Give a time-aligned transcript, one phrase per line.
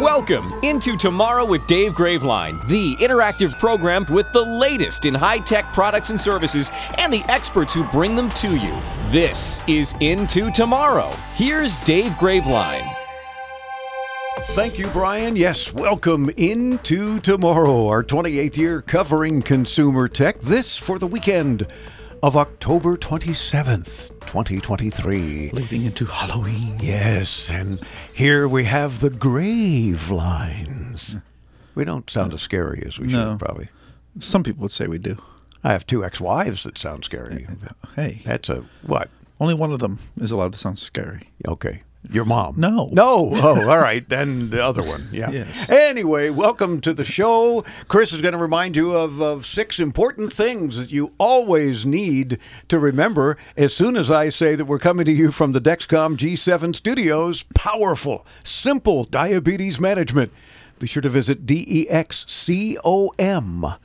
[0.00, 5.72] Welcome into Tomorrow with Dave Graveline, the interactive program with the latest in high tech
[5.72, 8.76] products and services and the experts who bring them to you.
[9.10, 11.10] This is Into Tomorrow.
[11.36, 12.92] Here's Dave Graveline.
[14.54, 15.36] Thank you, Brian.
[15.36, 20.40] Yes, welcome into tomorrow, our 28th year covering consumer tech.
[20.40, 21.68] This for the weekend
[22.24, 25.50] of October 27th, 2023.
[25.52, 26.78] Leading into Halloween.
[26.82, 27.78] Yes, and
[28.14, 31.20] here we have the Gravelines.
[31.74, 33.32] We don't sound as scary as we No.
[33.32, 33.68] should, probably.
[34.18, 35.18] Some people would say we do.
[35.62, 37.46] I have two ex wives that sound scary.
[37.94, 39.10] Hey, That's a what?
[39.38, 41.28] only one of them is allowed to sound scary.
[41.46, 41.80] Okay.
[42.10, 42.56] Your mom?
[42.58, 42.88] No.
[42.92, 43.30] No.
[43.34, 44.06] Oh, all right.
[44.08, 45.08] Then the other one.
[45.10, 45.30] Yeah.
[45.30, 45.70] Yes.
[45.70, 47.64] Anyway, welcome to the show.
[47.88, 52.38] Chris is going to remind you of, of six important things that you always need
[52.68, 56.16] to remember as soon as I say that we're coming to you from the Dexcom
[56.16, 57.44] G7 studios.
[57.54, 60.30] Powerful, simple diabetes management.
[60.78, 63.78] Be sure to visit E DEXCOM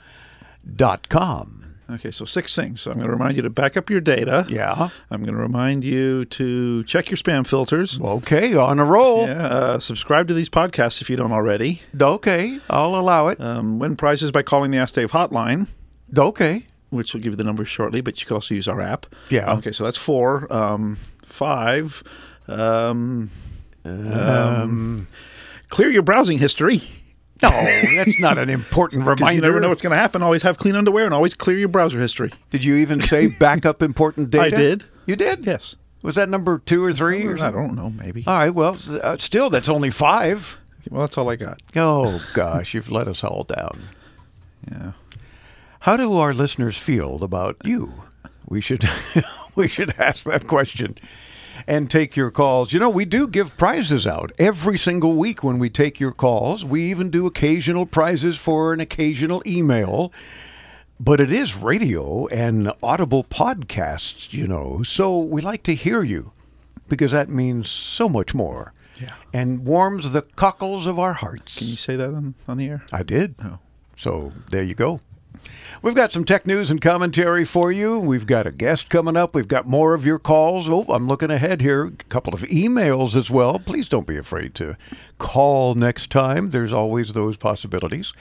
[0.76, 1.59] dot com.
[1.92, 2.82] Okay, so six things.
[2.82, 4.46] So I'm going to remind you to back up your data.
[4.50, 4.90] Yeah.
[5.10, 8.00] I'm going to remind you to check your spam filters.
[8.00, 9.26] Okay, on a roll.
[9.28, 11.82] Yeah, uh, subscribe to these podcasts if you don't already.
[12.00, 13.42] Okay, I'll allow it.
[13.42, 15.68] Um, win prizes by calling the Ask Dave hotline,
[16.16, 16.64] Okay.
[16.92, 19.06] which will give you the number shortly, but you could also use our app.
[19.30, 19.54] Yeah.
[19.56, 20.52] Okay, so that's four.
[20.54, 22.04] Um, five.
[22.48, 23.30] Um,
[23.86, 25.08] um,
[25.70, 26.82] clear your browsing history.
[27.42, 29.34] No, that's not an important reminder.
[29.34, 30.22] you never know what's going to happen.
[30.22, 32.32] Always have clean underwear and always clear your browser history.
[32.50, 34.56] Did you even say backup important data?
[34.56, 34.84] I did.
[35.06, 35.46] You did?
[35.46, 35.76] Yes.
[36.02, 37.26] Was that number two or three?
[37.26, 38.24] Or I don't know, maybe.
[38.28, 38.54] All right.
[38.54, 40.58] Well, uh, still, that's only five.
[40.90, 41.62] Well, that's all I got.
[41.76, 43.80] Oh gosh, you've let us all down.
[44.72, 44.94] Yeah.
[45.82, 47.94] How do our listeners feel about you?
[48.48, 48.88] We should
[49.56, 50.96] we should ask that question
[51.70, 52.74] and take your calls.
[52.74, 56.66] You know, we do give prizes out every single week when we take your calls.
[56.66, 60.12] We even do occasional prizes for an occasional email.
[61.00, 64.82] But it is radio and audible podcasts, you know.
[64.84, 66.32] So we like to hear you
[66.90, 68.74] because that means so much more.
[69.00, 69.14] Yeah.
[69.32, 71.60] And warms the cockles of our hearts.
[71.60, 72.84] Can you say that on, on the air?
[72.92, 73.36] I did.
[73.42, 73.60] Oh.
[73.96, 75.02] So there you go.
[75.82, 77.98] We've got some tech news and commentary for you.
[77.98, 79.34] We've got a guest coming up.
[79.34, 80.68] We've got more of your calls.
[80.68, 81.86] Oh, I'm looking ahead here.
[81.86, 83.60] A couple of emails as well.
[83.60, 84.76] Please don't be afraid to
[85.20, 86.50] call next time.
[86.50, 88.12] There's always those possibilities.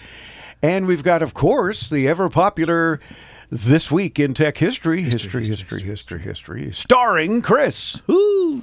[0.62, 3.00] And we've got, of course, the ever popular
[3.50, 5.02] This Week in Tech History.
[5.02, 6.72] History, history, history, history.
[6.72, 8.00] Starring Chris.
[8.06, 8.62] Woo!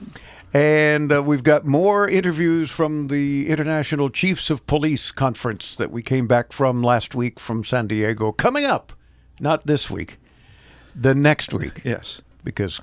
[0.53, 6.01] And uh, we've got more interviews from the International Chiefs of Police conference that we
[6.01, 8.93] came back from last week from San Diego coming up.
[9.39, 10.17] Not this week,
[10.95, 11.81] the next week.
[11.83, 12.21] Yes.
[12.43, 12.79] Because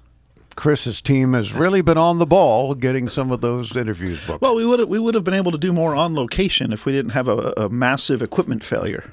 [0.55, 4.43] Chris's team has really been on the ball getting some of those interviews booked.
[4.43, 6.93] Well, we would we would have been able to do more on location if we
[6.93, 9.11] didn't have a, a massive equipment failure.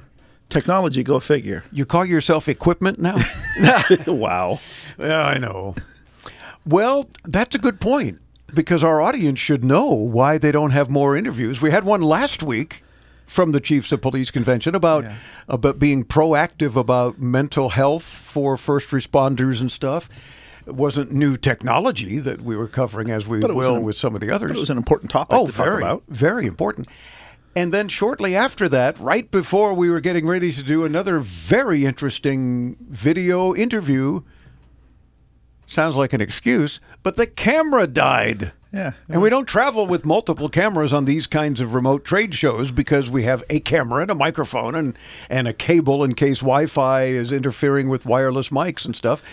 [0.49, 1.63] Technology, go figure.
[1.71, 3.17] you call yourself equipment now?
[4.07, 4.59] wow.
[4.97, 5.75] Yeah, I know.
[6.65, 8.19] Well, that's a good point
[8.53, 11.61] because our audience should know why they don't have more interviews.
[11.61, 12.81] We had one last week
[13.25, 15.05] from the Chiefs of Police Convention about
[15.47, 20.09] about being proactive about mental health for first responders and stuff.
[20.67, 24.21] It wasn't new technology that we were covering as we will an- with some of
[24.21, 24.51] the others.
[24.51, 26.03] It was an important topic Oh, to very, talk about.
[26.09, 26.87] very important.
[27.55, 31.85] And then shortly after that, right before we were getting ready to do another very
[31.85, 34.21] interesting video interview,
[35.69, 38.51] sounds like an excuse, but the camera died.
[38.71, 38.91] Yeah.
[39.07, 43.09] And we don't travel with multiple cameras on these kinds of remote trade shows because
[43.09, 44.95] we have a camera and a microphone and,
[45.27, 49.23] and a cable in case Wi Fi is interfering with wireless mics and stuff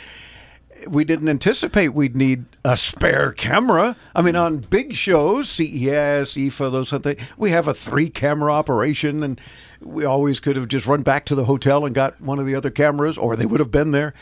[0.89, 3.97] we didn't anticipate we'd need a spare camera.
[4.15, 8.09] I mean, on big shows, CES, IFA, those sort of things, we have a three
[8.09, 9.41] camera operation, and
[9.81, 12.55] we always could have just run back to the hotel and got one of the
[12.55, 14.13] other cameras, or they would have been there.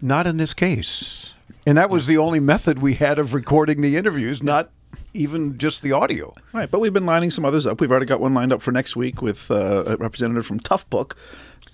[0.00, 1.34] Not in this case.
[1.66, 4.70] And that was the only method we had of recording the interviews, not
[5.14, 6.32] even just the audio.
[6.52, 7.80] Right, but we've been lining some others up.
[7.80, 11.16] We've already got one lined up for next week with uh, a representative from Toughbook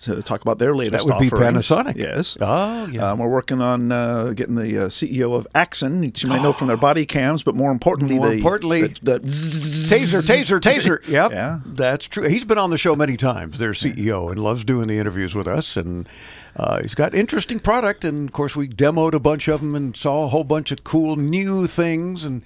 [0.02, 1.06] to talk about their latest.
[1.06, 1.68] That would be offerings.
[1.68, 1.96] Panasonic.
[1.96, 2.36] Yes.
[2.40, 3.12] Oh, yeah.
[3.12, 6.52] Um, we're working on uh, getting the uh, CEO of Axon, which you may know
[6.52, 11.08] from their body cams, but more importantly, More the, importantly, the, the Taser, taser, taser.
[11.14, 11.32] Yep.
[11.32, 11.60] Yeah.
[11.64, 12.28] That's true.
[12.28, 15.46] He's been on the show many times, their CEO, and loves doing the interviews with
[15.46, 15.76] us.
[15.76, 16.08] And
[16.56, 19.96] Uh, he's got interesting product, and of course, we demoed a bunch of them and
[19.96, 22.24] saw a whole bunch of cool new things.
[22.24, 22.42] And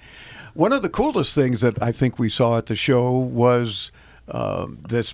[0.53, 3.91] one of the coolest things that I think we saw at the show was
[4.27, 5.13] um, this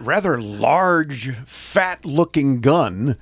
[0.00, 3.16] rather large, fat-looking gun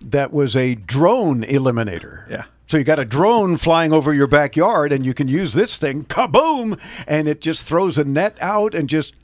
[0.00, 2.28] that was a drone eliminator.
[2.30, 2.44] Yeah.
[2.66, 6.04] So you got a drone flying over your backyard, and you can use this thing,
[6.04, 9.14] kaboom, and it just throws a net out and just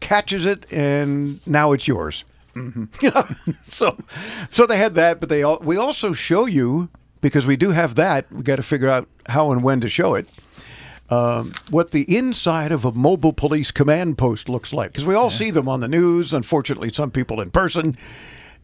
[0.00, 2.24] catches it, and now it's yours.
[3.64, 3.96] so,
[4.50, 6.88] so they had that, but they all, we also show you
[7.20, 8.30] because we do have that.
[8.32, 10.28] We got to figure out how and when to show it.
[11.10, 15.30] Um, what the inside of a mobile police command post looks like because we all
[15.30, 16.34] see them on the news.
[16.34, 17.96] Unfortunately, some people in person,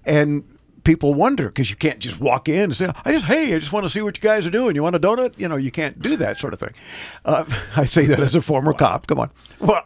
[0.04, 0.44] and
[0.84, 3.72] people wonder because you can't just walk in and say, "I just hey, I just
[3.72, 4.74] want to see what you guys are doing.
[4.76, 6.74] You want a donut?" You know, you can't do that sort of thing.
[7.24, 9.06] Uh, I say that as a former cop.
[9.06, 9.30] Come on,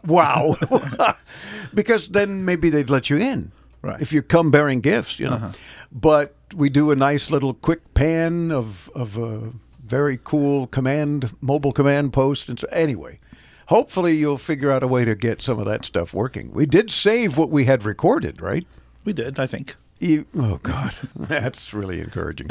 [0.05, 0.57] wow,
[1.75, 4.01] because then maybe they'd let you in Right.
[4.01, 5.37] if you come bearing gifts, you know.
[5.37, 5.53] Uh-huh.
[5.93, 9.53] But we do a nice little quick pan of of a
[9.85, 13.19] very cool command mobile command post, and so anyway.
[13.67, 16.51] Hopefully, you'll figure out a way to get some of that stuff working.
[16.53, 18.67] We did save what we had recorded, right?
[19.05, 19.75] We did, I think.
[19.99, 22.49] You, oh God, that's really encouraging.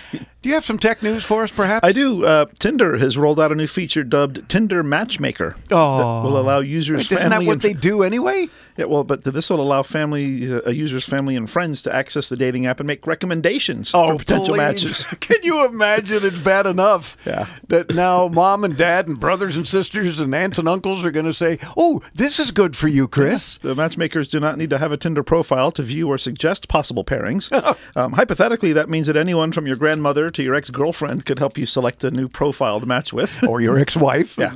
[0.46, 1.84] Do you have some tech news for us, perhaps?
[1.84, 2.24] I do.
[2.24, 5.98] Uh, Tinder has rolled out a new feature dubbed Tinder Matchmaker Oh.
[5.98, 8.48] that will allow users, Wait, isn't that what and, they do anyway?
[8.76, 12.36] yeah, well, but this will allow family, uh, users, family, and friends to access the
[12.36, 14.56] dating app and make recommendations for potential please.
[14.56, 15.04] matches.
[15.20, 16.20] Can you imagine?
[16.22, 17.46] It's bad enough Yeah.
[17.66, 21.26] that now mom and dad and brothers and sisters and aunts and uncles are going
[21.26, 24.78] to say, "Oh, this is good for you, Chris." The matchmakers do not need to
[24.78, 27.50] have a Tinder profile to view or suggest possible pairings.
[27.96, 31.58] um, hypothetically, that means that anyone from your grandmother to your ex girlfriend could help
[31.58, 33.42] you select a new profile to match with.
[33.46, 34.38] or your ex-wife.
[34.38, 34.54] Yeah.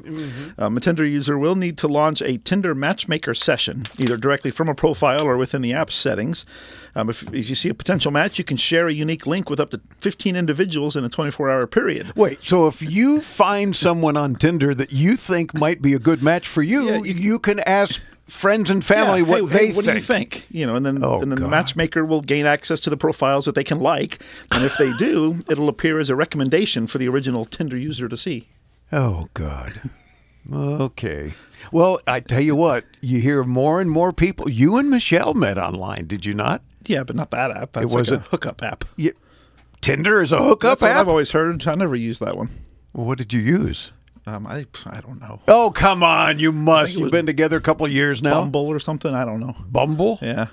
[0.58, 4.68] Um, a Tinder user will need to launch a Tinder matchmaker session, either directly from
[4.68, 6.46] a profile or within the app settings.
[6.94, 9.60] Um, if, if you see a potential match, you can share a unique link with
[9.60, 12.12] up to 15 individuals in a 24 hour period.
[12.16, 16.22] Wait, so if you find someone on Tinder that you think might be a good
[16.22, 18.00] match for you, Yeah, you, you- can ask
[18.30, 19.94] friends and family Yeah, what hey, they hey, what think.
[19.94, 20.46] do you think?
[20.50, 23.44] You know, and then Oh, and then the matchmaker will gain access to the profiles
[23.44, 24.22] that they can like,
[24.52, 28.16] and if they do, it'll appear as a recommendation for the original Tinder user to
[28.16, 28.48] see.
[28.92, 29.80] Oh God.
[30.52, 31.34] Okay.
[31.72, 34.48] Well, I tell you what, you hear more and more people.
[34.50, 36.62] You and Michelle met online, did you not?
[36.86, 37.72] Yeah, but not that app.
[37.72, 38.84] That's It was like a a- hookup app.
[38.96, 39.12] You,
[39.80, 40.96] Tinder is a hookup That's what app.
[41.02, 41.66] I've always heard.
[41.68, 42.48] I never used that one.
[42.92, 43.92] Well, what did you use?
[44.30, 45.40] Um, I I don't know.
[45.48, 46.38] Oh, come on.
[46.38, 46.98] You must.
[46.98, 48.40] You've been together a couple of years now.
[48.40, 49.14] Bumble or something.
[49.14, 49.56] I don't know.
[49.68, 50.18] Bumble?
[50.22, 50.46] Yeah.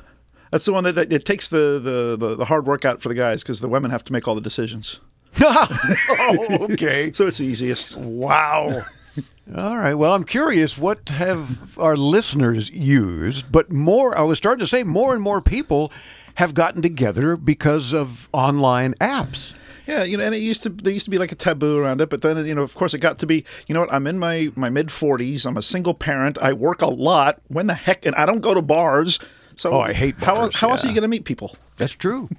[0.52, 3.16] That's the one that it takes the, the, the, the hard work out for the
[3.16, 5.02] guys because the women have to make all the decisions.
[5.42, 7.12] oh, okay.
[7.14, 7.98] So it's the easiest.
[7.98, 8.82] Wow.
[9.58, 9.96] All right.
[9.96, 10.78] Well, I'm curious.
[10.78, 13.52] What have our listeners used?
[13.52, 15.92] But more, I was starting to say, more and more people
[16.36, 19.54] have gotten together because of online apps.
[19.88, 22.02] Yeah, you know, and it used to there used to be like a taboo around
[22.02, 23.94] it, but then you know, of course, it got to be, you know what?
[23.94, 25.46] I'm in my my mid 40s.
[25.46, 26.38] I'm a single parent.
[26.42, 27.40] I work a lot.
[27.48, 28.06] When the heck?
[28.06, 29.20] And I don't go to bars.
[29.56, 31.56] So Oh, I hate how bars, how else are you going to meet people?
[31.78, 32.30] That's true.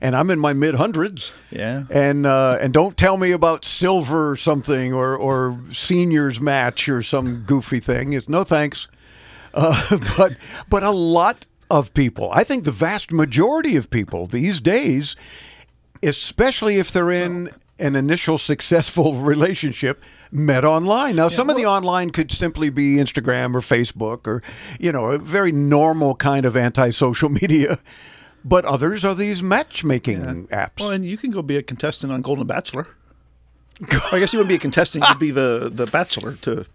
[0.00, 1.32] And I'm in my mid hundreds.
[1.50, 1.84] Yeah.
[1.90, 7.02] And uh, and don't tell me about silver or something or or seniors match or
[7.02, 8.12] some goofy thing.
[8.12, 8.88] It's no thanks.
[9.54, 10.36] Uh, but
[10.68, 15.16] but a lot of people, I think the vast majority of people these days,
[16.02, 21.16] especially if they're in an initial successful relationship, met online.
[21.16, 24.42] Now, some of the online could simply be Instagram or Facebook or
[24.78, 27.78] you know a very normal kind of antisocial media.
[28.44, 30.80] But others are these matchmaking apps.
[30.80, 32.88] Well, and you can go be a contestant on Golden Bachelor.
[34.12, 36.66] I guess you wouldn't be a contestant; you'd be the the bachelor to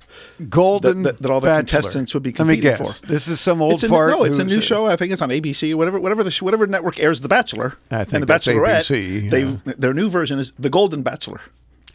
[0.50, 1.58] Golden that, that all the Bachelor.
[1.64, 2.92] contestants would be competing for.
[3.08, 4.10] This is some old It's a, fart.
[4.12, 4.88] no, it's a new show.
[4.88, 8.04] I think it's on ABC, or whatever, whatever the whatever network airs The Bachelor I
[8.04, 8.82] think and The Bachelorette.
[8.92, 9.56] ABC, They yeah.
[9.78, 11.40] their new version is The Golden Bachelor,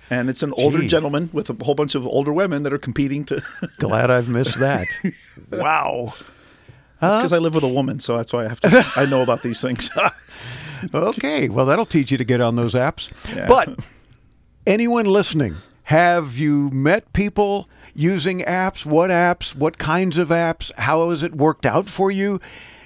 [0.08, 0.88] and it's an older Gee.
[0.88, 3.42] gentleman with a whole bunch of older women that are competing to.
[3.78, 4.86] Glad I've missed that.
[5.50, 6.14] wow.
[7.00, 8.86] That's because I live with a woman, so that's why I have to.
[8.96, 9.90] I know about these things.
[10.92, 11.48] Okay.
[11.48, 13.08] Well, that'll teach you to get on those apps.
[13.36, 13.46] Yeah.
[13.46, 13.78] But
[14.66, 18.86] anyone listening, have you met people using apps?
[18.86, 19.54] What apps?
[19.54, 20.72] What kinds of apps?
[20.74, 22.40] How has it worked out for you?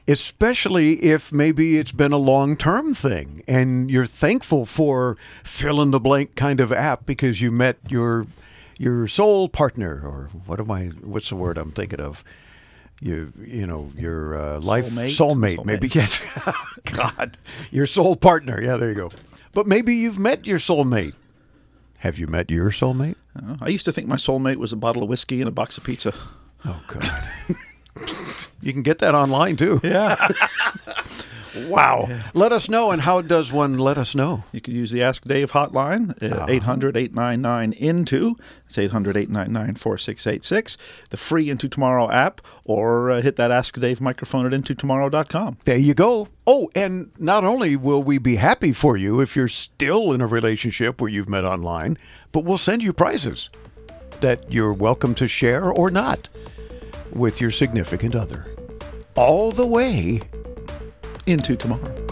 [0.08, 5.90] Especially if maybe it's been a long term thing and you're thankful for fill in
[5.90, 8.26] the blank kind of app because you met your
[8.78, 12.22] your soul partner or what am I what's the word I'm thinking of?
[13.00, 15.16] You you know, your uh, life Soulmate?
[15.16, 15.64] soulmate, Soulmate.
[15.64, 16.22] maybe yes.
[16.84, 17.36] God,
[17.72, 18.62] your soul partner.
[18.62, 19.10] Yeah, there you go.
[19.52, 21.14] But maybe you've met your soulmate.
[21.98, 23.16] Have you met your soulmate?
[23.34, 25.78] Uh, I used to think my soulmate was a bottle of whiskey and a box
[25.78, 26.12] of pizza.
[26.64, 27.04] Oh God.
[28.60, 29.80] you can get that online too.
[29.82, 30.16] Yeah.
[31.68, 32.08] Wow.
[32.34, 32.90] Let us know.
[32.90, 34.44] And how does one let us know?
[34.52, 38.36] You can use the Ask Dave hotline at 800 899 INTO.
[38.66, 40.76] It's 800 899 4686.
[41.10, 45.58] The free Into Tomorrow app, or uh, hit that Ask Dave microphone at intotomorrow.com.
[45.64, 46.28] There you go.
[46.46, 50.26] Oh, and not only will we be happy for you if you're still in a
[50.26, 51.98] relationship where you've met online,
[52.32, 53.48] but we'll send you prizes
[54.20, 56.28] that you're welcome to share or not
[57.12, 58.46] with your significant other.
[59.14, 60.20] All the way
[61.26, 62.05] Into Tomorrow.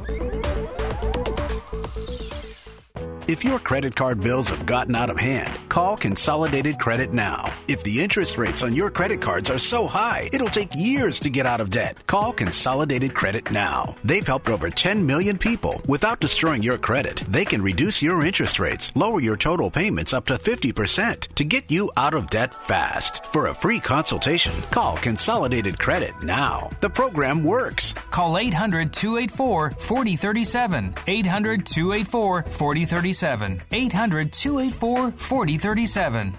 [3.27, 7.51] If your credit card bills have gotten out of hand, call Consolidated Credit now.
[7.69, 11.31] If the interest rates on your credit cards are so high, it'll take years to
[11.31, 12.07] get out of debt.
[12.07, 13.95] Call Consolidated Credit now.
[14.05, 17.23] They've helped over 10 million people without destroying your credit.
[17.27, 21.71] They can reduce your interest rates, lower your total payments up to 50% to get
[21.71, 23.25] you out of debt fast.
[23.33, 26.69] For a free consultation, call Consolidated Credit now.
[26.83, 27.95] The program works.
[28.11, 30.95] Call 800 284 4037.
[31.07, 33.14] 800 284 4037.
[33.23, 36.35] 800 284 4037.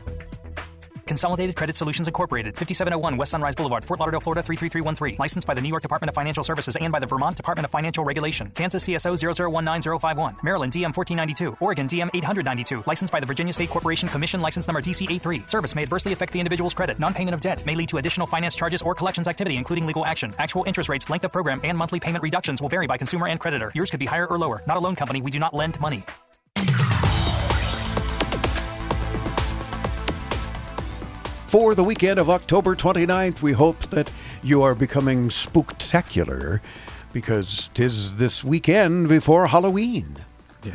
[1.08, 5.18] Consolidated Credit Solutions Incorporated, 5701 West Sunrise Boulevard, Fort Lauderdale, Florida 33313.
[5.20, 7.72] Licensed by the New York Department of Financial Services and by the Vermont Department of
[7.72, 8.50] Financial Regulation.
[8.56, 10.44] Kansas CSO 0019051.
[10.44, 11.58] Maryland DM 1492.
[11.60, 12.84] Oregon DM 892.
[12.88, 15.48] Licensed by the Virginia State Corporation Commission license number DC83.
[15.48, 16.98] Service may adversely affect the individual's credit.
[16.98, 20.34] Non-payment of debt may lead to additional finance charges or collections activity, including legal action.
[20.40, 23.40] Actual interest rates, length of program, and monthly payment reductions will vary by consumer and
[23.40, 23.72] creditor.
[23.76, 24.64] Yours could be higher or lower.
[24.66, 25.22] Not a loan company.
[25.22, 26.04] We do not lend money.
[31.56, 34.12] For the weekend of October 29th, we hope that
[34.44, 36.60] you are becoming spooktacular
[37.14, 40.18] because tis this weekend before Halloween.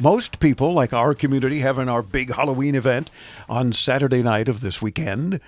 [0.01, 3.11] Most people, like our community, having our big Halloween event
[3.47, 5.41] on Saturday night of this weekend.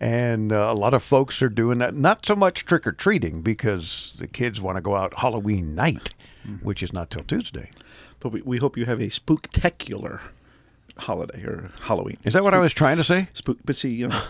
[0.00, 1.94] And uh, a lot of folks are doing that.
[1.94, 6.14] Not so much trick or treating because the kids want to go out Halloween night,
[6.64, 7.70] which is not till Tuesday.
[8.20, 10.20] But we, we hope you have a spooktacular
[10.98, 12.18] holiday or Halloween.
[12.24, 13.28] Is that what I was trying to say?
[13.32, 14.22] Spook, but see, you know,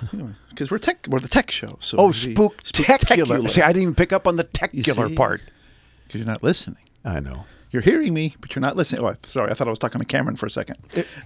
[0.49, 1.76] because we're tech, we're the tech show.
[1.80, 3.50] So Oh, spooktacular.
[3.50, 5.14] See, I didn't even pick up on the tecular see?
[5.14, 5.40] part.
[6.06, 6.78] because you're not listening.
[7.04, 7.47] I know.
[7.73, 9.04] You're hearing me, but you're not listening.
[9.04, 10.76] Oh, sorry, I thought I was talking to Cameron for a second.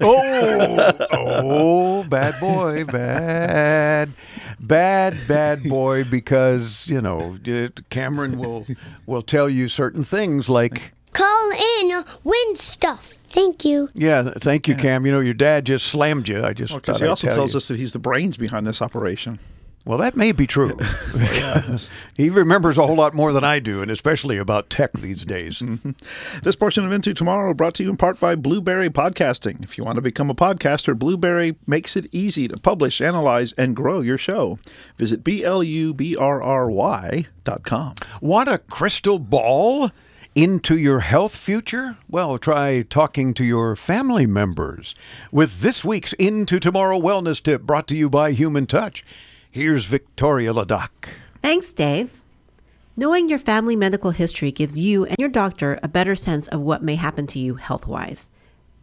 [0.02, 4.10] Oh, oh, bad boy, bad,
[4.60, 6.04] bad, bad boy.
[6.04, 8.66] Because you know, it- Cameron will
[9.06, 13.12] will tell you certain things like, Call in, win stuff.
[13.26, 13.88] Thank you.
[13.94, 15.06] "Yeah, thank you, Cam.
[15.06, 16.44] You know, your dad just slammed you.
[16.44, 18.36] I just Because thought he I'd also tell tells you." us that he's the brains
[18.36, 19.38] behind this operation.
[19.86, 20.78] Well, that may be true.
[22.16, 25.58] he remembers a whole lot more than I do, and especially about tech these days.
[25.58, 25.90] Mm-hmm.
[26.42, 29.62] This portion of Into Tomorrow brought to you in part by Blubrry Podcasting.
[29.62, 33.76] If you want to become a podcaster, Blueberry makes it easy to publish, analyze, and
[33.76, 34.58] grow your show.
[34.96, 35.22] Visit
[36.14, 37.94] B-L-U-B-R-R-Y dot com.
[38.22, 39.90] Want a crystal ball
[40.34, 41.96] into your health future?
[42.08, 44.94] Well, try talking to your family members
[45.30, 49.04] with this week's Into Tomorrow Wellness Tip brought to you by Human Touch.
[49.48, 50.90] Here's Victoria Ladoc.
[51.40, 52.20] Thanks, Dave.
[52.96, 56.82] Knowing your family medical history gives you and your doctor a better sense of what
[56.82, 58.28] may happen to you health wise.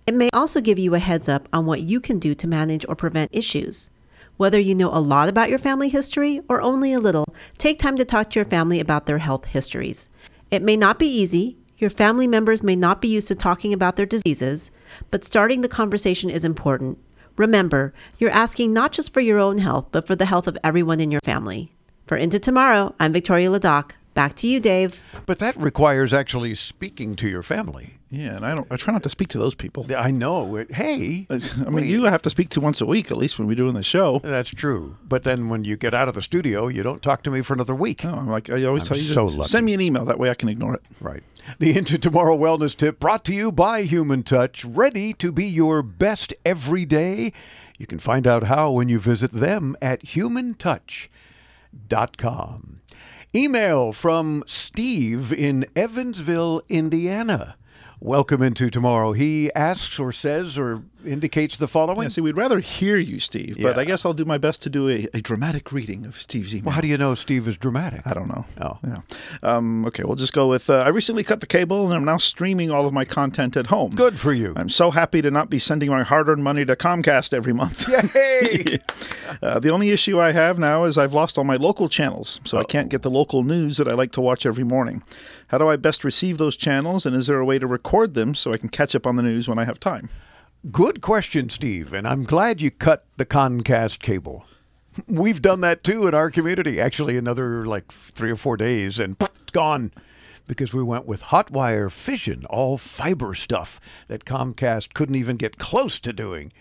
[0.08, 2.86] It may also give you a heads up on what you can do to manage
[2.88, 3.92] or prevent issues.
[4.38, 7.26] Whether you know a lot about your family history or only a little,
[7.58, 10.10] take time to talk to your family about their health histories.
[10.52, 11.58] It may not be easy.
[11.78, 14.70] Your family members may not be used to talking about their diseases,
[15.10, 16.98] but starting the conversation is important.
[17.38, 21.00] Remember, you're asking not just for your own health, but for the health of everyone
[21.00, 21.74] in your family.
[22.06, 23.92] For Into Tomorrow, I'm Victoria Ladoc.
[24.14, 25.02] Back to you, Dave.
[25.26, 27.94] But that requires actually speaking to your family.
[28.10, 28.68] Yeah, and I don't.
[28.70, 29.86] I try not to speak to those people.
[29.96, 30.66] I know.
[30.70, 31.40] Hey, I
[31.70, 33.84] mean, you have to speak to once a week at least when we're doing the
[33.84, 34.20] show.
[34.20, 34.98] that's true.
[35.08, 37.54] But then when you get out of the studio, you don't talk to me for
[37.54, 38.04] another week.
[38.04, 39.50] No, I'm like I always I'm tell you, to so lucky.
[39.50, 40.04] send me an email.
[40.04, 40.82] That way I can ignore it.
[41.00, 41.24] Right.
[41.60, 45.82] The Into Tomorrow Wellness Tip brought to you by Human Touch, ready to be your
[45.82, 47.32] best every day.
[47.78, 52.81] You can find out how when you visit them at humantouch.com.
[53.34, 57.56] Email from Steve in Evansville, Indiana.
[58.04, 59.12] Welcome into tomorrow.
[59.12, 62.02] He asks or says or indicates the following.
[62.02, 64.72] Yeah, see, we'd rather hear you, Steve, but I guess I'll do my best to
[64.72, 66.66] do a, a dramatic reading of Steve's email.
[66.66, 68.02] well, how do you know Steve is dramatic?
[68.08, 68.46] I don't know.
[68.60, 68.80] Oh.
[68.84, 69.02] yeah.
[69.44, 70.68] Um, okay, we'll just go with.
[70.68, 73.68] Uh, I recently cut the cable, and I'm now streaming all of my content at
[73.68, 73.92] home.
[73.92, 74.54] Good for you.
[74.56, 77.88] I'm so happy to not be sending my hard-earned money to Comcast every month.
[78.16, 78.80] Yay!
[79.42, 82.58] Uh, the only issue I have now is I've lost all my local channels, so
[82.58, 85.04] I can't get the local news that I like to watch every morning.
[85.52, 88.36] How do I best receive those channels, and is there a way to record them
[88.36, 90.08] so I can catch up on the news when I have time?
[90.72, 91.92] Good question, Steve.
[91.92, 94.46] And I'm glad you cut the Comcast cable.
[95.08, 96.80] We've done that too in our community.
[96.80, 99.92] Actually, another like three or four days, and it's gone
[100.48, 106.00] because we went with Hotwire Fision, all fiber stuff that Comcast couldn't even get close
[106.00, 106.54] to doing.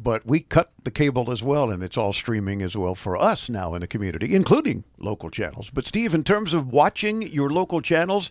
[0.00, 3.50] But we cut the cable as well, and it's all streaming as well for us
[3.50, 5.70] now in the community, including local channels.
[5.70, 8.30] But, Steve, in terms of watching your local channels,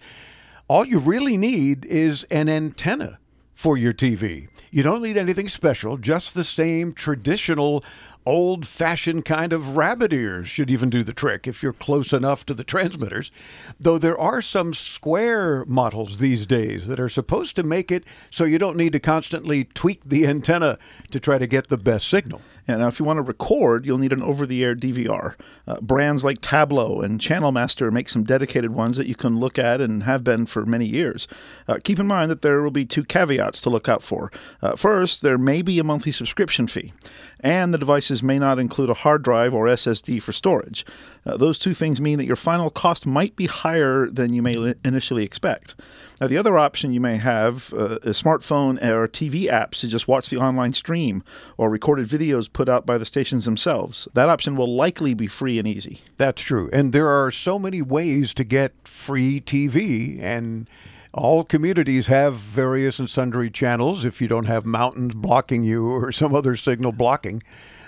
[0.69, 3.19] all you really need is an antenna
[3.53, 4.47] for your TV.
[4.71, 7.83] You don't need anything special, just the same traditional
[8.27, 12.45] old fashioned kind of rabbit ears should even do the trick if you're close enough
[12.45, 13.31] to the transmitters.
[13.79, 18.43] Though there are some square models these days that are supposed to make it so
[18.43, 20.77] you don't need to constantly tweak the antenna
[21.09, 22.41] to try to get the best signal.
[22.67, 25.35] Yeah, now, if you want to record, you'll need an over the air DVR.
[25.65, 29.57] Uh, brands like Tablo and Channel Master make some dedicated ones that you can look
[29.57, 31.29] at and have been for many years.
[31.69, 34.31] Uh, keep in mind that there will be two caveats to look out for.
[34.61, 36.91] Uh, first, there may be a monthly subscription fee,
[37.39, 40.85] and the devices may not include a hard drive or SSD for storage.
[41.25, 44.55] Uh, those two things mean that your final cost might be higher than you may
[44.55, 45.75] li- initially expect.
[46.19, 50.07] Now, the other option you may have uh, is smartphone or TV apps to just
[50.07, 51.23] watch the online stream
[51.57, 54.07] or recorded videos put out by the stations themselves.
[54.13, 56.01] That option will likely be free and easy.
[56.15, 56.69] That's true.
[56.73, 60.67] And there are so many ways to get free TV, and
[61.13, 66.11] all communities have various and sundry channels if you don't have mountains blocking you or
[66.11, 67.41] some other signal blocking.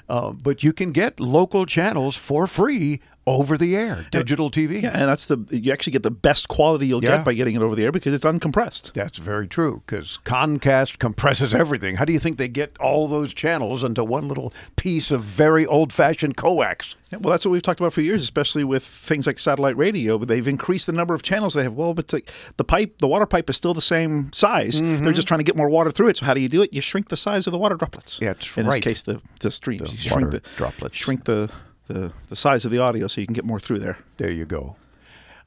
[0.07, 2.99] Uh, but you can get local channels for free
[3.29, 4.81] over the air, digital TV.
[4.81, 7.17] Yeah, and that's the you actually get the best quality you'll Yeah.
[7.17, 8.93] get by getting it over the air because it's uncompressed.
[8.93, 11.97] That's very true because Comcast compresses everything.
[11.97, 15.65] How do you think they get all those channels into one little piece of very
[15.65, 16.95] old fashioned coax?
[17.11, 20.17] Yeah, well, that's what we've talked about for years, especially with things like satellite radio.
[20.19, 21.73] But they've increased the number of channels they have.
[21.73, 22.21] Well, but the,
[22.57, 24.79] the pipe, the water pipe, is still the same size.
[24.79, 25.03] Mm-hmm.
[25.03, 26.17] They're just trying to get more water through it.
[26.17, 26.71] So how do you do it?
[26.73, 28.19] You shrink the size of the water droplets.
[28.21, 28.75] Yeah, that's In right.
[28.75, 29.81] this case, the the streams.
[29.89, 30.95] The you shrink the droplets.
[30.95, 31.49] Shrink the,
[31.89, 33.97] the the size of the audio so you can get more through there.
[34.17, 34.77] There you go.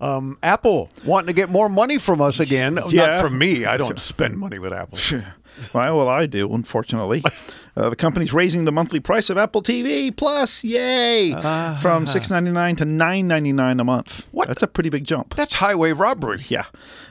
[0.00, 2.78] Um, Apple wanting to get more money from us again.
[2.88, 3.06] Yeah.
[3.06, 3.64] Not from me.
[3.64, 4.98] I don't spend money with Apple.
[5.74, 7.22] Well, well, I do, unfortunately.
[7.74, 11.32] Uh, the company's raising the monthly price of Apple TV Plus, yay,
[11.80, 14.28] from six ninety nine to nine ninety nine a month.
[14.30, 14.48] What?
[14.48, 15.34] That's a pretty big jump.
[15.36, 16.44] That's highway robbery.
[16.48, 16.66] Yeah,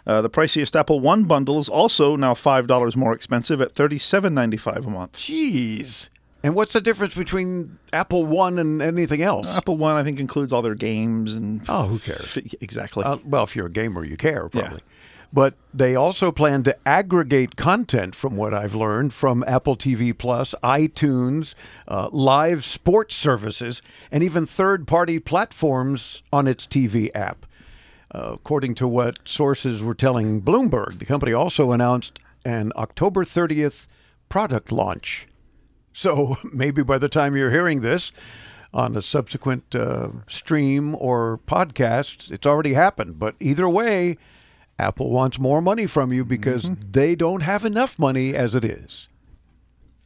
[0.06, 3.98] uh, the priciest Apple One bundle is also now five dollars more expensive at thirty
[3.98, 5.14] seven ninety five a month.
[5.14, 6.10] Jeez.
[6.44, 9.56] And what's the difference between Apple One and anything else?
[9.56, 12.38] Apple One, I think, includes all their games and Oh, who cares?
[12.62, 13.04] exactly.
[13.04, 14.62] Uh, well, if you're a gamer, you care Yeah.
[14.62, 14.82] probably.
[15.34, 20.54] But they also plan to aggregate content, from what I've learned, from Apple TV Plus,
[20.62, 21.54] iTunes,
[21.88, 27.46] uh, live sports services, and even third party platforms on its TV app.
[28.14, 33.88] Uh, according to what sources were telling Bloomberg, the company also announced an October 30th
[34.28, 35.28] product launch.
[35.94, 38.12] So maybe by the time you're hearing this
[38.74, 43.20] on a subsequent uh, stream or podcast, it's already happened.
[43.20, 44.18] But either way,
[44.80, 49.10] Apple wants more money from you because they don't have enough money as it is.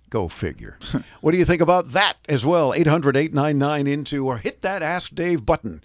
[0.10, 0.78] Go figure.
[1.22, 2.74] what do you think about that as well?
[2.74, 5.84] 800 899 into or hit that Ask Dave button.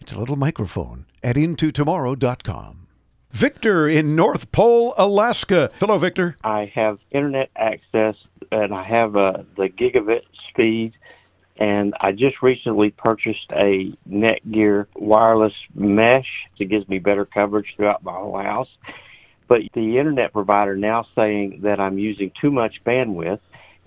[0.00, 2.86] It's a little microphone at intotomorrow.com.
[3.30, 5.70] Victor in North Pole, Alaska.
[5.80, 6.36] Hello, Victor.
[6.44, 8.14] I have internet access
[8.62, 10.94] and I have uh, the gigabit speed.
[11.56, 18.02] And I just recently purchased a Netgear wireless mesh that gives me better coverage throughout
[18.02, 18.70] my whole house.
[19.46, 23.40] But the internet provider now saying that I'm using too much bandwidth.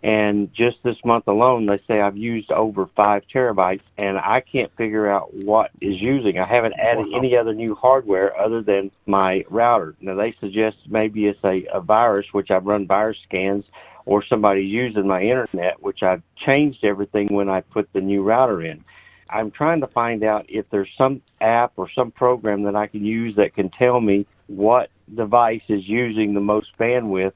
[0.03, 4.71] And just this month alone, they say I've used over five terabytes, and I can't
[4.77, 6.37] figure out what is using.
[6.37, 9.95] I haven't added any other new hardware other than my router.
[9.99, 13.65] Now they suggest maybe it's a, a virus, which I've run virus scans,
[14.07, 18.61] or somebody's using my internet, which I've changed everything when I put the new router
[18.61, 18.83] in.
[19.29, 23.03] I'm trying to find out if there's some app or some program that I can
[23.03, 27.33] use that can tell me what device is using the most bandwidth.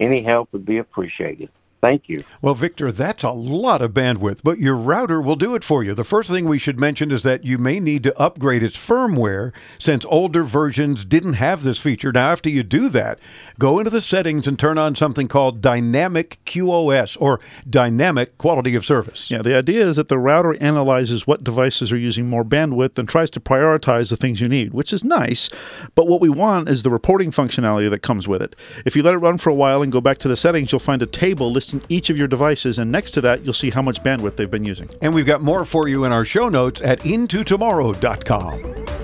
[0.00, 1.50] Any help would be appreciated.
[1.84, 2.24] Thank you.
[2.40, 5.92] Well, Victor, that's a lot of bandwidth, but your router will do it for you.
[5.92, 9.54] The first thing we should mention is that you may need to upgrade its firmware
[9.78, 12.10] since older versions didn't have this feature.
[12.10, 13.18] Now, after you do that,
[13.58, 18.86] go into the settings and turn on something called Dynamic QoS or Dynamic Quality of
[18.86, 19.30] Service.
[19.30, 23.06] Yeah, the idea is that the router analyzes what devices are using more bandwidth and
[23.06, 25.50] tries to prioritize the things you need, which is nice.
[25.94, 28.56] But what we want is the reporting functionality that comes with it.
[28.86, 30.78] If you let it run for a while and go back to the settings, you'll
[30.78, 33.82] find a table listing each of your devices, and next to that, you'll see how
[33.82, 34.88] much bandwidth they've been using.
[35.00, 39.03] And we've got more for you in our show notes at intotomorrow.com.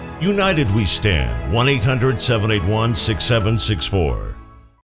[0.21, 1.51] United we stand.
[1.51, 4.37] 1 800 781 6764.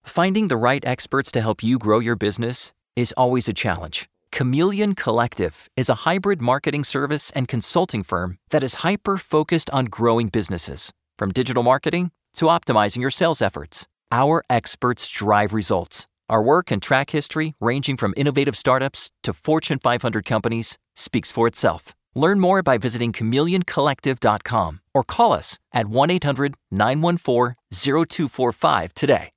[0.04, 4.08] Finding the right experts to help you grow your business is always a challenge.
[4.30, 9.86] Chameleon Collective is a hybrid marketing service and consulting firm that is hyper focused on
[9.86, 13.88] growing businesses, from digital marketing to optimizing your sales efforts.
[14.12, 16.06] Our experts drive results.
[16.28, 21.46] Our work and track history, ranging from innovative startups to Fortune 500 companies, speaks for
[21.46, 21.93] itself.
[22.14, 29.30] Learn more by visiting chameleoncollective.com or call us at 1 800 914 0245 today.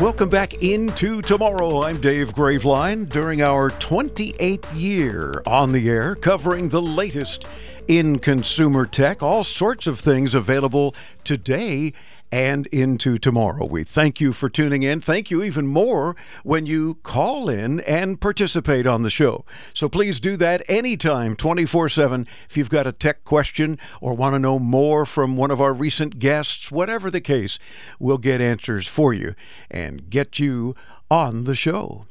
[0.00, 1.82] Welcome back into tomorrow.
[1.82, 7.46] I'm Dave Graveline during our 28th year on the air, covering the latest
[7.88, 11.92] in consumer tech, all sorts of things available today
[12.30, 13.64] and into tomorrow.
[13.64, 15.00] We thank you for tuning in.
[15.00, 19.44] Thank you even more when you call in and participate on the show.
[19.74, 22.26] So please do that anytime, 24 7.
[22.48, 25.72] If you've got a tech question or want to know more from one of our
[25.72, 27.58] recent guests, whatever the case,
[27.98, 29.34] we'll get answers for you
[29.70, 30.74] and get you
[31.10, 32.04] on the show.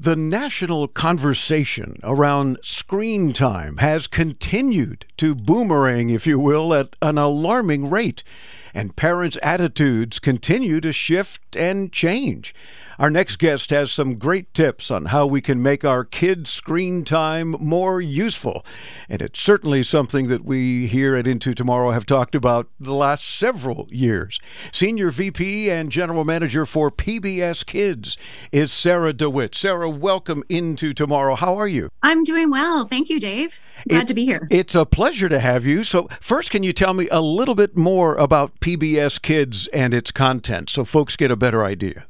[0.00, 7.18] The national conversation around screen time has continued to boomerang, if you will, at an
[7.18, 8.24] alarming rate
[8.74, 12.54] and parents' attitudes continue to shift and change.
[12.98, 17.04] Our next guest has some great tips on how we can make our kids' screen
[17.04, 18.64] time more useful.
[19.08, 23.24] And it's certainly something that we here at Into Tomorrow have talked about the last
[23.24, 24.38] several years.
[24.70, 28.16] Senior VP and General Manager for PBS Kids
[28.52, 29.54] is Sara DeWitt.
[29.54, 31.34] Sarah, welcome into Tomorrow.
[31.34, 31.88] How are you?
[32.02, 32.86] I'm doing well.
[32.86, 33.54] Thank you, Dave.
[33.88, 34.46] Glad It- to be here.
[34.50, 35.82] It's a pleasure to have you.
[35.82, 40.12] So, first, can you tell me a little bit more about PBS Kids and its
[40.12, 42.06] content so folks get a better idea?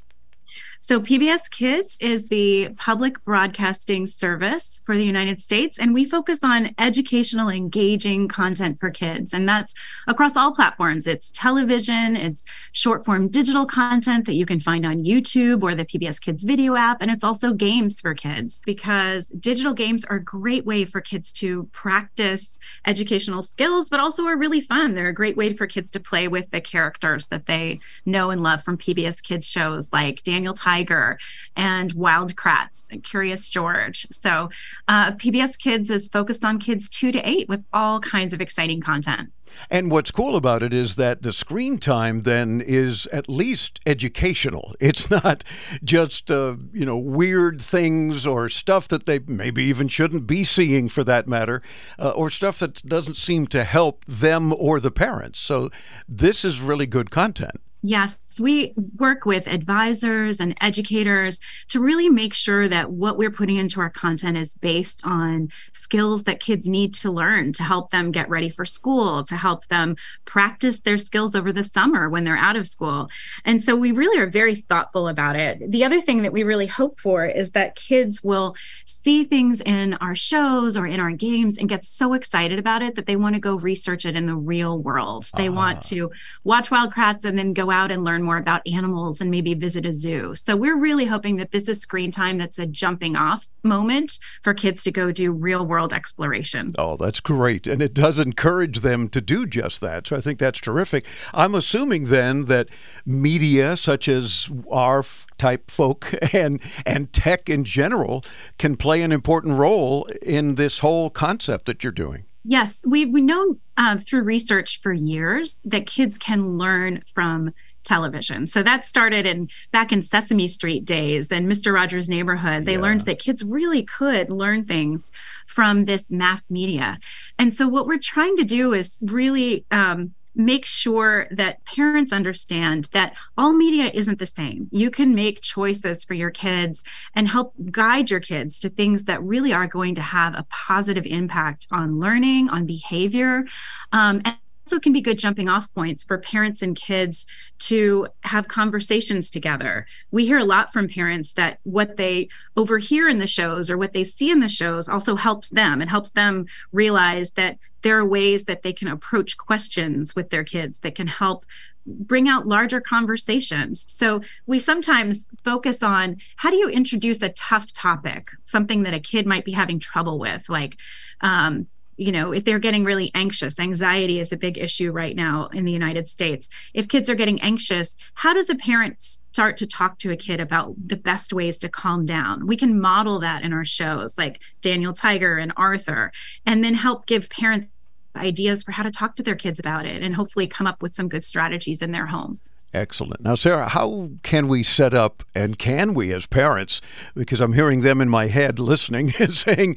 [0.85, 6.41] So, PBS Kids is the public broadcasting service for the United States, and we focus
[6.43, 9.33] on educational, engaging content for kids.
[9.33, 9.75] And that's
[10.09, 15.05] across all platforms it's television, it's short form digital content that you can find on
[15.05, 19.75] YouTube or the PBS Kids video app, and it's also games for kids because digital
[19.75, 24.61] games are a great way for kids to practice educational skills, but also are really
[24.61, 24.95] fun.
[24.97, 28.43] They're a great way for kids to play with the characters that they know and
[28.43, 31.19] love from PBS Kids shows like Daniel Tiger
[31.55, 34.07] and Wild Kratts and Curious George.
[34.11, 34.49] So
[34.89, 38.81] uh, PBS Kids is focused on kids two to eight with all kinds of exciting
[38.81, 39.31] content.
[39.71, 44.75] And what's cool about it is that the screen time then is at least educational.
[44.81, 45.45] It's not
[45.85, 50.89] just uh, you know weird things or stuff that they maybe even shouldn't be seeing
[50.89, 51.63] for that matter,
[51.99, 55.39] uh, or stuff that doesn't seem to help them or the parents.
[55.39, 55.71] So
[56.09, 57.61] this is really good content.
[57.85, 63.57] Yes, we work with advisors and educators to really make sure that what we're putting
[63.57, 68.13] into our content is based on skills that kids need to learn to help them
[68.13, 72.37] get ready for school, to help them practice their skills over the summer when they're
[72.37, 73.11] out of school.
[73.45, 75.71] And so we really are very thoughtful about it.
[75.71, 78.55] The other thing that we really hope for is that kids will
[78.87, 82.95] see things in our shows or in our games and get so excited about it
[82.95, 85.27] that they want to go research it in the real world.
[85.37, 85.89] They want ah.
[85.89, 86.11] to
[86.45, 89.85] watch Wild Kratts and then go out and learn more about animals and maybe visit
[89.87, 90.35] a zoo.
[90.37, 94.55] So we're really hoping that this is screen time that's a jumping off moment for
[94.55, 96.69] kids to go do real world exploration.
[96.79, 97.67] Oh, that's great.
[97.67, 100.07] And it does encourage them to do just that.
[100.07, 101.05] So I think that's terrific.
[101.35, 102.69] I'm assuming then that
[103.05, 105.05] media such as our
[105.39, 108.25] type folk and and tech in general
[108.59, 112.27] can play an important role in this whole concept that you're doing.
[112.45, 117.53] Yes, we we know uh, through research for years that kids can learn from
[117.85, 118.47] television.
[118.47, 121.73] So that started in back in Sesame Street days and Mr.
[121.73, 122.65] Rogers' Neighborhood.
[122.65, 125.11] They learned that kids really could learn things
[125.47, 126.99] from this mass media.
[127.39, 132.89] And so what we're trying to do is really um, make sure that parents understand
[132.93, 134.69] that all media isn't the same.
[134.71, 136.83] You can make choices for your kids
[137.15, 141.07] and help guide your kids to things that really are going to have a positive
[141.07, 143.45] impact on learning, on behavior.
[143.93, 147.27] Um, and also can be good jumping off points for parents and kids
[147.59, 149.87] to have conversations together.
[150.11, 153.93] We hear a lot from parents that what they overhear in the shows or what
[153.93, 155.83] they see in the shows also helps them.
[155.83, 160.45] It helps them realize that there are ways that they can approach questions with their
[160.45, 161.45] kids that can help
[161.85, 163.85] bring out larger conversations.
[163.89, 169.01] So we sometimes focus on how do you introduce a tough topic, something that a
[169.01, 170.77] kid might be having trouble with, like
[171.23, 171.67] um,
[171.97, 175.65] you know, if they're getting really anxious, anxiety is a big issue right now in
[175.65, 176.49] the United States.
[176.75, 180.41] If kids are getting anxious, how does a parent start to talk to a kid
[180.41, 182.47] about the best ways to calm down?
[182.47, 186.13] We can model that in our shows like Daniel Tiger and Arthur,
[186.47, 187.69] and then help give parents
[188.17, 190.95] ideas for how to talk to their kids about it and hopefully come up with
[190.95, 192.53] some good strategies in their homes.
[192.75, 193.21] Excellent.
[193.21, 196.81] Now, Sara, how can we set up, and can we as parents,
[197.15, 199.77] because I'm hearing them in my head listening, saying,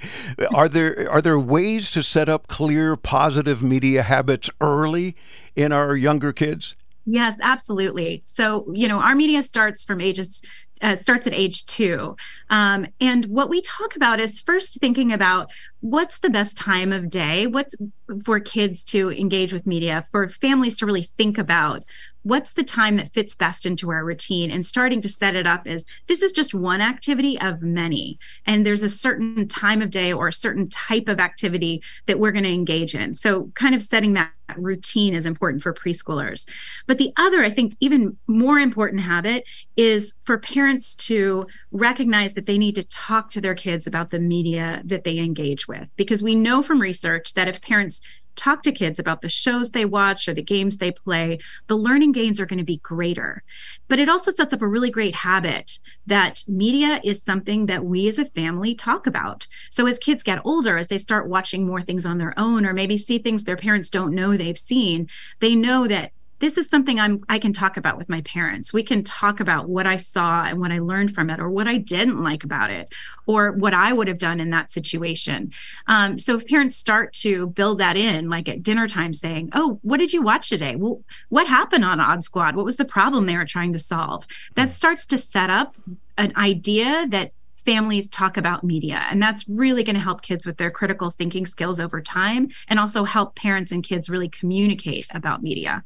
[0.54, 5.16] are there are there ways to set up clear, positive media habits early
[5.58, 6.76] in our younger kids?
[7.06, 8.24] Yes, absolutely.
[8.26, 10.42] So, you know, our media starts from ages
[10.82, 12.16] uh, starts at age two.
[12.50, 17.10] Um, and what we talk about is first thinking about what's the best time of
[17.10, 17.76] day, what's
[18.24, 21.84] for kids to engage with media, for families to really think about
[22.26, 24.50] what's the time that fits best into our routine?
[24.50, 28.18] And starting to set it up as this is just one activity of many.
[28.48, 32.32] And there's a certain time of day or a certain type of activity that we're
[32.32, 33.14] going to engage in.
[33.14, 36.48] So kind of setting that routine is important for preschoolers.
[36.88, 39.44] But the other i think even more important habit
[39.76, 44.20] is for parents to recognize that they need to talk to their kids about the
[44.20, 45.90] media that they engage with.
[45.96, 48.02] Because we know from research that if parents
[48.36, 52.12] talk to kids about the shows they watch or the games they play, the learning
[52.12, 53.44] gains are going to be greater.
[53.88, 58.08] But it also sets up a really great habit that media is something that we
[58.08, 59.48] as a family talk about.
[59.70, 62.74] So as kids get older, as they start watching more things on their own, or
[62.74, 67.00] maybe see things their parents don't know they've seen, they know that this is something
[67.00, 68.74] I'm I can talk about with my parents.
[68.74, 71.68] We can talk about what I saw and what I learned from it, or what
[71.68, 72.94] I didn't like about it,
[73.26, 75.52] or what I would have done in that situation.
[75.88, 79.80] Um, so if parents start to build that in, like at dinner time, saying, "Oh,
[79.82, 80.76] what did you watch today?
[80.76, 82.56] Well, what happened on Odd Squad?
[82.56, 85.76] What was the problem they were trying to solve?" That starts to set up
[86.18, 87.32] an idea that
[87.66, 89.04] families talk about media.
[89.10, 92.80] And that's really going to help kids with their critical thinking skills over time and
[92.80, 95.84] also help parents and kids really communicate about media.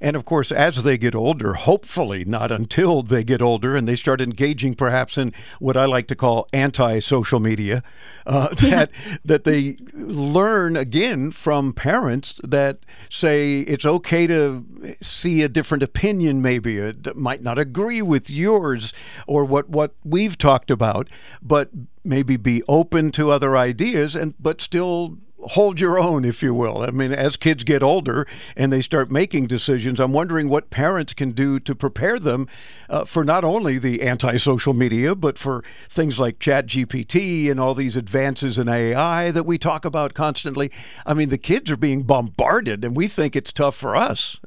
[0.00, 3.96] And of course, as they get older, hopefully not until they get older and they
[3.96, 7.82] start engaging perhaps in what I like to call anti-social media,
[8.26, 8.90] uh, that
[9.24, 12.78] that they learn again from parents that
[13.10, 14.64] say it's okay to
[15.00, 18.92] see a different opinion, maybe it might not agree with yours
[19.26, 21.08] or what what we've talked about,
[21.42, 21.70] but
[22.04, 26.82] maybe be open to other ideas and but still hold your own, if you will.
[26.82, 31.14] I mean, as kids get older and they start making decisions, I'm wondering what parents
[31.14, 32.48] can do to prepare them
[32.88, 37.74] uh, for not only the anti-social media, but for things like Chat GPT and all
[37.74, 40.70] these advances in AI that we talk about constantly.
[41.06, 44.38] I mean, the kids are being bombarded, and we think it's tough for us.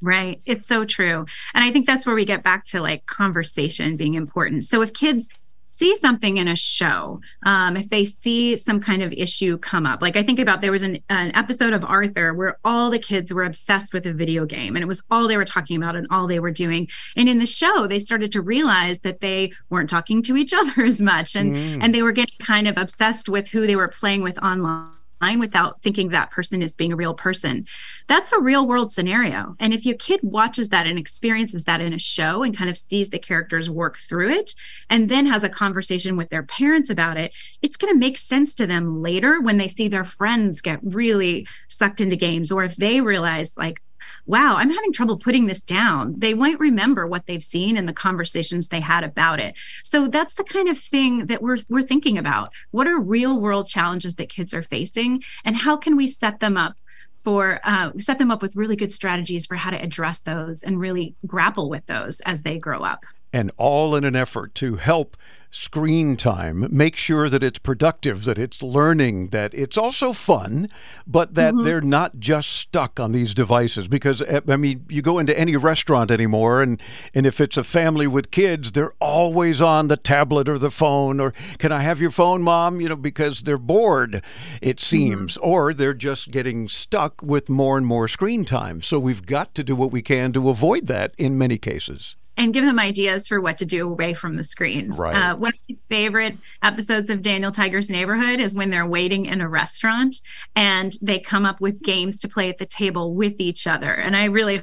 [0.00, 0.42] Right.
[0.44, 1.24] It's so true.
[1.54, 4.66] And I think that's where we get back to like conversation being important.
[4.66, 5.30] So if kids
[5.78, 10.02] see something in a show, um, if they see some kind of issue come up,
[10.02, 13.32] like I think about there was an, an episode of Arthur where all the kids
[13.32, 16.06] were obsessed with a video game and it was all they were talking about and
[16.10, 16.88] all they were doing.
[17.16, 20.84] And in the show, they started to realize that they weren't talking to each other
[20.84, 21.78] as much and, mm.
[21.82, 24.93] and they were getting kind of obsessed with who they were playing with online
[25.40, 27.66] without thinking that person is being a real person.
[28.08, 29.56] That's a real world scenario.
[29.58, 32.76] And if your kid watches that and experiences that in a show and kind of
[32.76, 34.54] sees the characters work through it
[34.90, 37.32] and then has a conversation with their parents about it,
[37.62, 41.46] it's going to make sense to them later when they see their friends get really
[41.68, 43.80] sucked into games or if they realize like
[44.26, 46.14] wow, I'm having trouble putting this down.
[46.18, 49.54] They won't remember what they've seen and the conversations they had about it.
[49.82, 52.50] So that's the kind of thing that we're we're thinking about.
[52.70, 56.56] What are real world challenges that kids are facing and how can we set them
[56.56, 56.76] up
[57.22, 60.78] for uh, set them up with really good strategies for how to address those and
[60.78, 63.04] really grapple with those as they grow up.
[63.34, 65.16] And all in an effort to help
[65.50, 70.68] screen time, make sure that it's productive, that it's learning, that it's also fun,
[71.06, 71.64] but that Mhm.
[71.64, 73.86] they're not just stuck on these devices.
[73.86, 76.80] Because uh, I mean, you go into any restaurant anymore, and
[77.14, 81.20] and if it's a family with kids, they're always on the tablet or the phone,
[81.20, 82.80] or can I have your phone, mom?
[82.80, 84.22] You know, because they're bored,
[84.60, 88.80] it seems, or they're just getting stuck with more and more screen time.
[88.80, 92.16] So we've got to do what we can to avoid that in many cases.
[92.36, 94.98] And give them ideas for what to do away from the screens.
[94.98, 95.14] Right.
[95.14, 99.40] Uh, one of my favorite episodes of Daniel Tiger's Neighborhood is when they're waiting in
[99.40, 100.16] a restaurant
[100.56, 103.92] and they come up with games to play at the table with each other.
[103.92, 104.62] And I really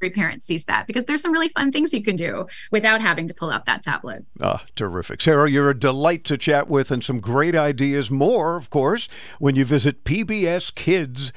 [0.00, 3.28] every parent sees that because there's some really fun things you can do without having
[3.28, 4.24] to pull out that tablet.
[4.40, 5.20] Ah, terrific.
[5.22, 8.10] Sara, you're a delight to chat with and some great ideas.
[8.10, 11.32] More, of course, when you visit pbskids.org.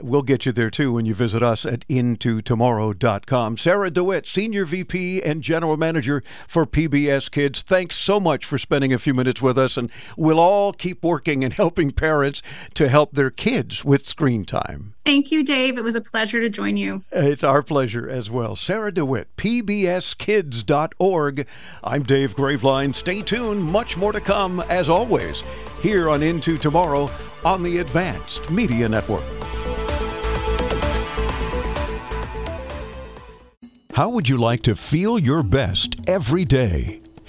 [0.00, 3.56] We'll get you there too when you visit us at intotomorrow.com.
[3.56, 8.92] Sara DeWitt, Senior VP and General Manager for PBS Kids, thanks so much for spending
[8.92, 9.76] a few minutes with us.
[9.76, 12.40] And we'll all keep working and helping parents
[12.74, 14.94] to help their kids with screen time.
[15.04, 15.76] Thank you, Dave.
[15.76, 16.83] It was a pleasure to join you.
[17.12, 18.56] It's our pleasure as well.
[18.56, 21.46] Sara DeWitt, pbskids.org.
[21.82, 22.94] I'm Dave Graveline.
[22.94, 23.64] Stay tuned.
[23.64, 25.42] Much more to come, as always,
[25.82, 27.10] here on Into Tomorrow
[27.44, 29.24] on the Advanced Media Network.
[33.94, 37.03] How would you like to feel your best every day?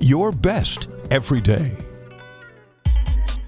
[0.00, 1.89] your best every day.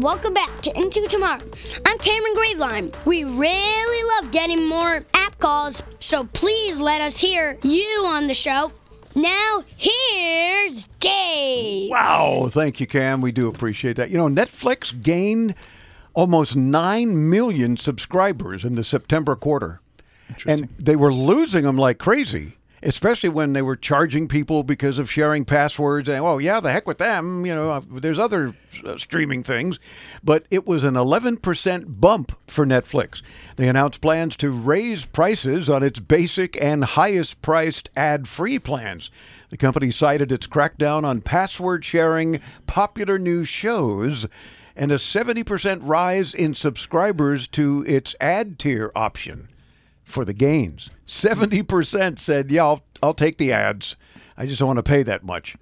[0.00, 1.42] Welcome back to Into Tomorrow.
[1.84, 3.04] I'm Cameron Graveline.
[3.04, 8.32] We really love getting more app calls, so please let us hear you on the
[8.32, 8.72] show.
[9.14, 11.90] Now, here's Dave.
[11.90, 13.20] Wow, thank you, Cam.
[13.20, 14.08] We do appreciate that.
[14.08, 15.54] You know, Netflix gained
[16.14, 19.82] almost 9 million subscribers in the September quarter.
[20.46, 25.10] And they were losing them like crazy, especially when they were charging people because of
[25.10, 26.08] sharing passwords.
[26.08, 27.44] And, oh, yeah, the heck with them.
[27.44, 29.78] You know, uh, there's other uh, streaming things.
[30.22, 33.22] But it was an 11% bump for Netflix.
[33.56, 39.10] They announced plans to raise prices on its basic and highest priced ad free plans.
[39.50, 44.26] The company cited its crackdown on password sharing popular new shows
[44.76, 49.49] and a 70% rise in subscribers to its ad tier option
[50.10, 50.90] for the gains.
[51.06, 53.96] 70% said, yeah, I'll, I'll take the ads.
[54.36, 55.56] I just don't want to pay that much.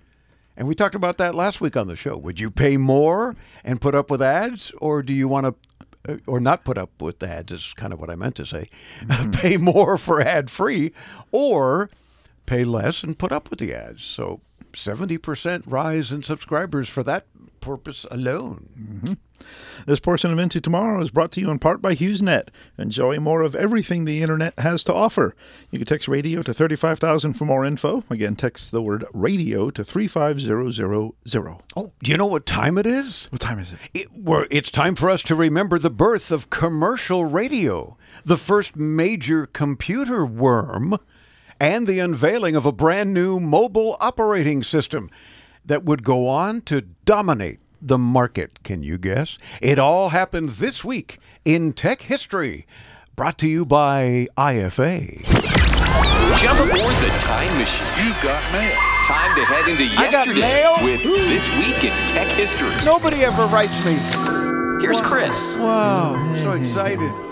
[0.56, 2.16] And we talked about that last week on the show.
[2.16, 6.16] Would you pay more and put up with ads, or do you want to, uh,
[6.26, 8.68] or not put up with the ads, is kind of what I meant to say.
[9.32, 10.92] pay more for ad free,
[11.30, 11.90] or
[12.46, 14.02] pay less and put up with the ads.
[14.02, 14.40] So
[14.72, 17.26] 70% rise in subscribers for that
[17.60, 18.68] purpose alone.
[18.78, 19.12] Mm-hmm.
[19.86, 22.48] This portion of Into Tomorrow is brought to you in part by HughesNet.
[22.76, 25.34] Enjoy more of everything the internet has to offer.
[25.70, 28.04] You can text radio to 35000 for more info.
[28.10, 31.12] Again, text the word radio to 35000.
[31.76, 33.26] Oh, do you know what time it is?
[33.26, 33.78] What time is it?
[33.94, 38.76] It, well, it's time for us to remember the birth of commercial radio, the first
[38.76, 40.98] major computer worm,
[41.60, 45.10] and the unveiling of a brand new mobile operating system
[45.64, 48.62] that would go on to dominate the market.
[48.62, 49.38] Can you guess?
[49.60, 52.66] It all happened this week in tech history.
[53.16, 55.24] Brought to you by IFA.
[56.38, 58.06] Jump aboard the time machine.
[58.06, 58.76] You got mail.
[59.04, 60.76] Time to head into yesterday mail.
[60.84, 62.74] with This Week in Tech History.
[62.84, 63.94] Nobody ever writes me.
[64.80, 65.56] Here's Chris.
[65.58, 67.27] Wow, I'm so excited.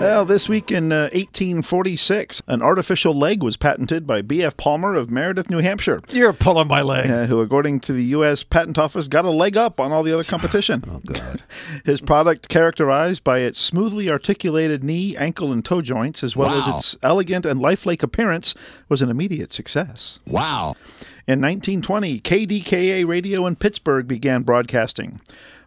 [0.00, 4.56] Well, this week in uh, 1846, an artificial leg was patented by B.F.
[4.56, 6.00] Palmer of Meredith, New Hampshire.
[6.10, 7.10] You're pulling my leg.
[7.10, 8.42] uh, who, according to the U.S.
[8.42, 10.82] Patent Office, got a leg up on all the other competition.
[10.90, 11.42] oh, God.
[11.86, 16.60] His product, characterized by its smoothly articulated knee, ankle, and toe joints, as well Wow.
[16.68, 18.54] as its elegant and lifelike appearance,
[18.90, 20.18] was an immediate success.
[20.26, 20.74] Wow.
[21.26, 25.20] In 1920, KDKA Radio in Pittsburgh began broadcasting.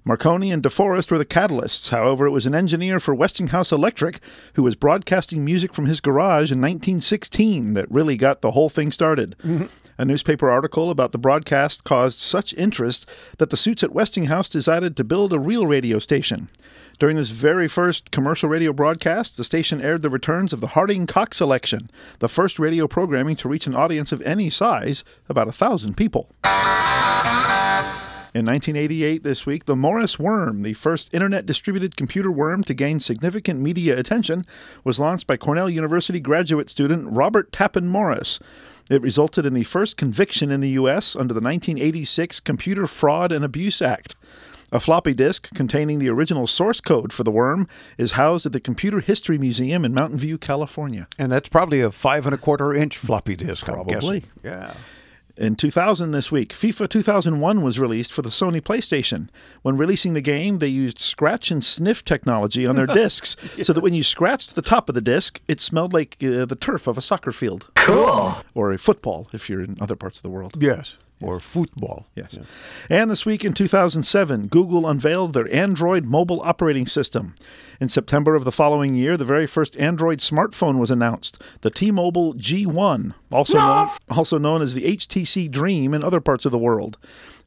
[0.07, 1.89] Marconi and DeForest were the catalysts.
[1.89, 4.21] However, it was an engineer for Westinghouse Electric
[4.53, 8.89] who was broadcasting music from his garage in 1916 that really got the whole thing
[8.89, 9.35] started.
[9.43, 9.65] Mm-hmm.
[9.97, 13.05] A newspaper article about the broadcast caused such interest
[13.37, 16.47] that the suits at Westinghouse decided to build a real radio station.
[16.99, 21.05] During this very first commercial radio broadcast, the station aired the returns of the Harding
[21.05, 25.51] Cox election, the first radio programming to reach an audience of any size, about a
[25.51, 26.29] thousand people.
[28.37, 32.99] In 1988, this week, the Morris Worm, the first internet distributed computer worm to gain
[32.99, 34.45] significant media attention,
[34.83, 38.39] was launched by Cornell University graduate student Robert Tappan Morris.
[38.91, 41.15] It resulted in the first conviction in the U.S.
[41.15, 44.15] under the 1986 Computer Fraud and Abuse Act.
[44.71, 47.67] A floppy disk containing the original source code for the worm
[47.97, 51.07] is housed at the Computer History Museum in Mountain View, California.
[51.17, 53.65] And that's probably a five and a quarter inch floppy disk.
[53.65, 54.25] Probably.
[54.43, 54.75] Yeah.
[55.37, 59.29] In 2000 this week, FIFA 2001 was released for the Sony PlayStation.
[59.61, 63.81] When releasing the game, they used scratch and sniff technology on their discs so that
[63.81, 66.97] when you scratched the top of the disc, it smelled like uh, the turf of
[66.97, 67.69] a soccer field.
[67.75, 68.35] Cool.
[68.55, 70.57] Or a football if you're in other parts of the world.
[70.59, 70.97] Yes.
[71.19, 72.05] Or football.
[72.15, 72.37] Yes.
[72.89, 77.33] And this week in 2007, Google unveiled their Android mobile operating system.
[77.79, 82.35] In September of the following year, the very first Android smartphone was announced, the T-Mobile
[82.35, 86.97] G1, also known, also known as the HTC Dream in other parts of the world.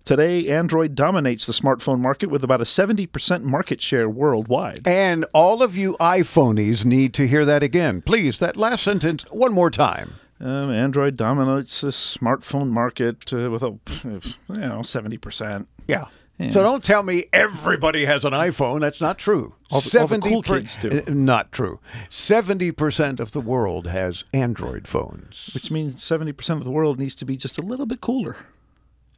[0.04, 4.86] Today, Android dominates the smartphone market with about a 70% market share worldwide.
[4.86, 8.02] And all of you iPhonies need to hear that again.
[8.02, 10.14] Please, that last sentence one more time.
[10.40, 15.66] Um, Android dominates the smartphone market uh, with a you know 70%.
[15.86, 16.06] Yeah.
[16.38, 16.48] Yeah.
[16.48, 18.80] So don't tell me everybody has an iPhone.
[18.80, 19.54] That's not true.
[19.70, 21.02] All the- all the cool per- kids do.
[21.06, 21.80] Uh, Not true.
[22.08, 25.50] 70% of the world has Android phones.
[25.52, 28.36] Which means 70% of the world needs to be just a little bit cooler.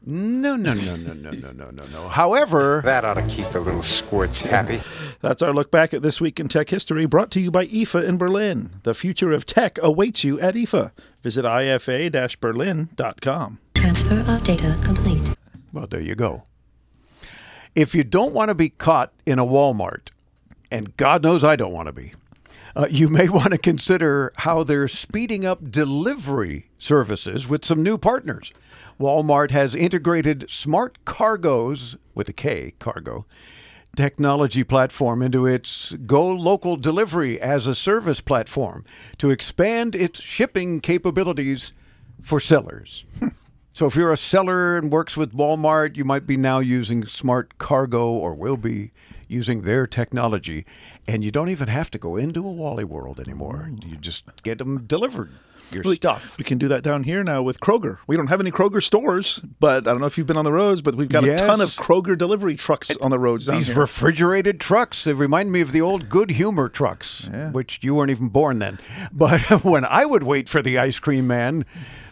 [0.05, 2.09] No, no, no, no, no, no, no, no, no.
[2.09, 4.82] However, that ought to keep the little squirts happy.
[5.20, 8.09] That's our look back at this week in tech history, brought to you by IFA
[8.09, 8.70] in Berlin.
[8.82, 10.90] The future of tech awaits you at IFA.
[11.22, 13.59] Visit ifa-berlin.com.
[13.76, 15.36] Transfer of data complete.
[15.72, 16.42] Well, there you go.
[17.76, 20.09] If you don't want to be caught in a Walmart,
[20.70, 22.12] and God knows I don't want to be,
[22.74, 27.98] uh, you may want to consider how they're speeding up delivery services with some new
[27.98, 28.53] partners.
[29.01, 33.26] Walmart has integrated SmartKargo's, with a K, cargo,
[33.97, 38.84] technology platform into its Go Local Delivery as a Service platform
[39.18, 41.72] to expand its shipping capabilities
[42.20, 43.05] for sellers.
[43.74, 48.05] So if you're a seller and works with Walmart, you might be now using SmartKargo
[48.05, 48.93] or will be
[49.28, 50.66] using their technology.
[51.09, 53.70] And you don't even have to go into a Wally World anymore.
[53.70, 53.88] Mm.
[53.88, 55.30] You just get them delivered,
[55.75, 56.37] your We- stuff.
[56.39, 57.99] We can do that down here now with Kroger.
[58.07, 60.53] We don't have any Kroger stores, but I don't know if you've been on the
[60.53, 63.68] roads, but we've got a ton of Kroger delivery trucks on the roads down These
[63.68, 63.77] here.
[63.81, 68.29] refrigerated trucks, they remind me of the old Good Humor trucks, which you weren't even
[68.29, 68.79] born then.
[69.12, 71.64] But when I would wait for the ice cream man,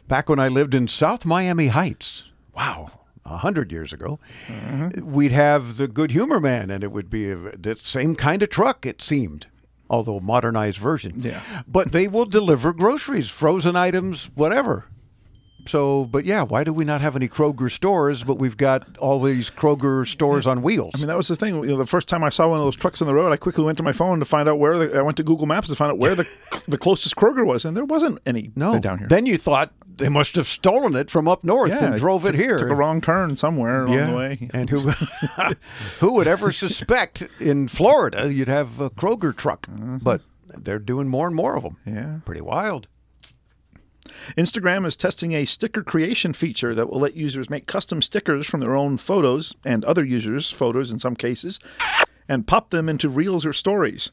[0.08, 2.90] back when I lived in South Miami Heights, wow,
[3.24, 5.12] a hundred years ago, mm-hmm.
[5.12, 8.84] we'd have the Good Humor man, and it would be the same kind of truck,
[8.84, 9.46] it seemed.
[9.90, 11.14] Although modernized version.
[11.16, 11.40] Yeah.
[11.66, 14.86] But they will deliver groceries, frozen items, whatever.
[15.66, 19.20] So, but yeah, why do we not have any Kroger stores, but we've got all
[19.20, 20.92] these Kroger stores on wheels?
[20.94, 21.54] I mean, that was the thing.
[21.56, 23.36] You know, the first time I saw one of those trucks on the road, I
[23.36, 25.68] quickly went to my phone to find out where the, I went to Google Maps
[25.68, 26.26] to find out where the
[26.68, 29.08] the closest Kroger was, and there wasn't any No, down here.
[29.08, 32.32] Then you thought they must have stolen it from up north Yeah, and drove it
[32.32, 32.58] took- here.
[32.58, 34.06] Took a wrong turn somewhere along yeah.
[34.10, 34.50] the way.
[34.52, 34.90] And who
[36.00, 39.68] who would ever suspect in Florida you'd have a Kroger truck?
[39.70, 41.76] But they're doing more and more of them.
[41.86, 41.96] Mm-hmm.
[41.96, 42.18] Yeah.
[42.24, 42.88] Pretty wild.
[44.36, 48.60] Instagram is testing a sticker creation feature that will let users make custom stickers from
[48.60, 51.60] their own photos and other users' photos in some cases
[52.28, 54.10] and pop them into reels or stories.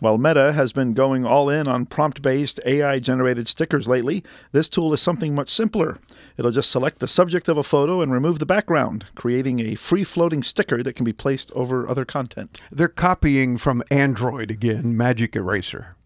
[0.00, 4.22] While Meta has been going all in on prompt based AI generated stickers lately,
[4.52, 5.98] this tool is something much simpler.
[6.36, 10.04] It'll just select the subject of a photo and remove the background, creating a free
[10.04, 12.60] floating sticker that can be placed over other content.
[12.70, 15.96] They're copying from Android again, Magic Eraser.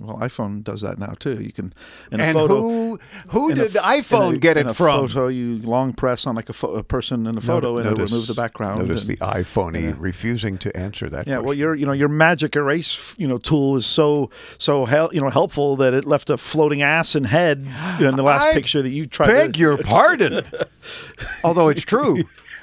[0.00, 1.40] Well, iPhone does that now too.
[1.40, 1.72] You can
[2.10, 2.60] in a And photo.
[2.60, 2.98] who-
[3.28, 5.06] who in a did the iPhone in a- get in it a from?
[5.08, 8.04] Photo, you long press on like a, pho- a person in a photo, and Notice-
[8.04, 8.80] it'll remove the background.
[8.80, 9.94] Notice and- the iPhone Yeah.
[9.98, 11.28] refusing to answer that.
[11.28, 15.10] Yeah, well, your you know your magic erase you know tool is so so hel-
[15.12, 17.64] you know helpful that it left a floating ass and head
[18.00, 19.28] in the last I picture that you tried.
[19.28, 20.42] beg to, your pardon.
[21.44, 22.22] Although it's true.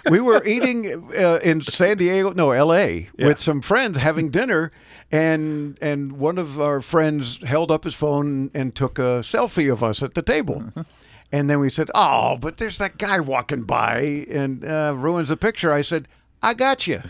[0.09, 3.27] We were eating uh, in San Diego, no, L.A., Yeah.
[3.27, 4.71] with some friends having dinner,
[5.15, 9.83] and and one of our friends held up his phone and took a selfie of
[9.83, 10.71] us at the table.
[11.31, 15.35] And then we said, "Oh, but there's that guy walking by and uh, ruins the
[15.35, 16.07] picture." I said,
[16.41, 17.01] "I got you."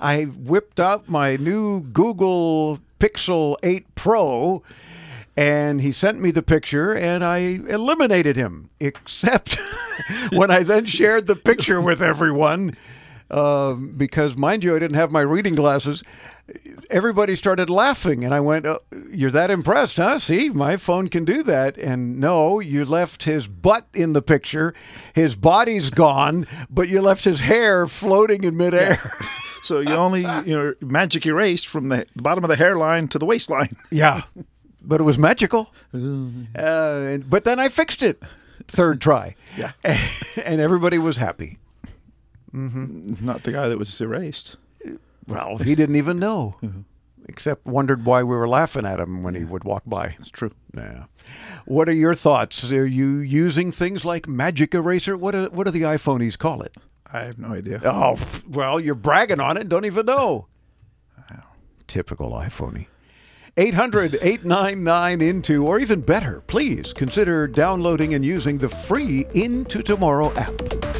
[0.00, 4.62] I whipped out my new Google Pixel 8 Pro
[5.36, 9.58] and he sent me the picture and I eliminated him, except
[10.32, 12.72] when I then shared the picture with everyone.
[13.30, 16.02] Um, because, mind you, I didn't have my reading glasses.
[16.90, 18.80] Everybody started laughing, and I went, oh,
[19.10, 20.18] You're that impressed, huh?
[20.18, 21.78] See, my phone can do that.
[21.78, 24.74] And no, you left his butt in the picture.
[25.14, 28.98] His body's gone, but you left his hair floating in midair.
[29.62, 33.24] So you only you know magic erased from the bottom of the hairline to the
[33.24, 33.76] waistline.
[33.92, 34.22] Yeah,
[34.82, 35.72] but it was magical.
[35.94, 38.20] Uh, but then I fixed it,
[38.66, 39.36] third try.
[39.56, 39.72] Yeah.
[40.44, 41.58] and everybody was happy.
[42.52, 43.24] Mm-hmm.
[43.24, 44.56] Not the guy that was erased.
[45.26, 46.56] Well, he didn't even know,
[47.28, 50.16] except wondered why we were laughing at him when he would walk by.
[50.18, 50.52] That's true.
[50.76, 51.04] Yeah.
[51.66, 52.70] What are your thoughts?
[52.72, 55.16] Are you using things like Magic Eraser?
[55.16, 56.76] What do, what do the iPhonies call it?
[57.12, 57.80] I have no idea.
[57.84, 58.18] Oh,
[58.48, 59.68] well, you're bragging on it.
[59.68, 60.48] Don't even know.
[61.86, 62.86] Typical iPhoney.
[63.58, 70.32] 800 899 Into, or even better, please consider downloading and using the free Into Tomorrow
[70.34, 70.91] app.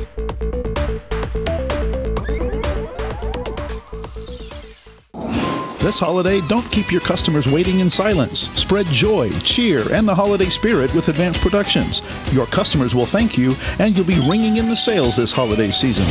[5.83, 8.49] This holiday, don't keep your customers waiting in silence.
[8.51, 12.03] Spread joy, cheer, and the holiday spirit with Advanced Productions.
[12.33, 16.07] Your customers will thank you, and you'll be ringing in the sales this holiday season.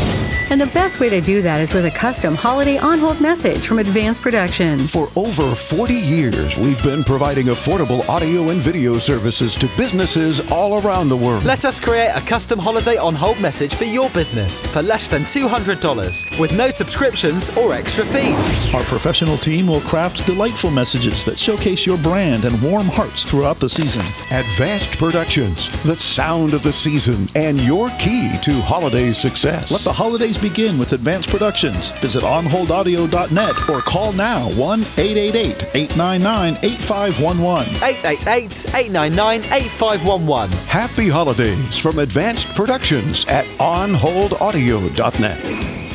[0.49, 3.65] And the best way to do that is with a custom holiday on hold message
[3.65, 4.91] from Advanced Productions.
[4.91, 10.85] For over 40 years, we've been providing affordable audio and video services to businesses all
[10.85, 11.45] around the world.
[11.45, 15.21] Let us create a custom holiday on hold message for your business for less than
[15.21, 18.75] $200 with no subscriptions or extra fees.
[18.75, 23.59] Our professional team will craft delightful messages that showcase your brand and warm hearts throughout
[23.59, 24.01] the season.
[24.37, 29.71] Advanced Productions, the sound of the season, and your key to holiday success.
[29.71, 31.91] Let the holidays begin with Advanced Productions.
[32.01, 37.75] Visit onholdaudio.net or call now 1 888 899 8511.
[37.75, 40.57] 888 899 8511.
[40.67, 45.90] Happy holidays from Advanced Productions at onholdaudio.net.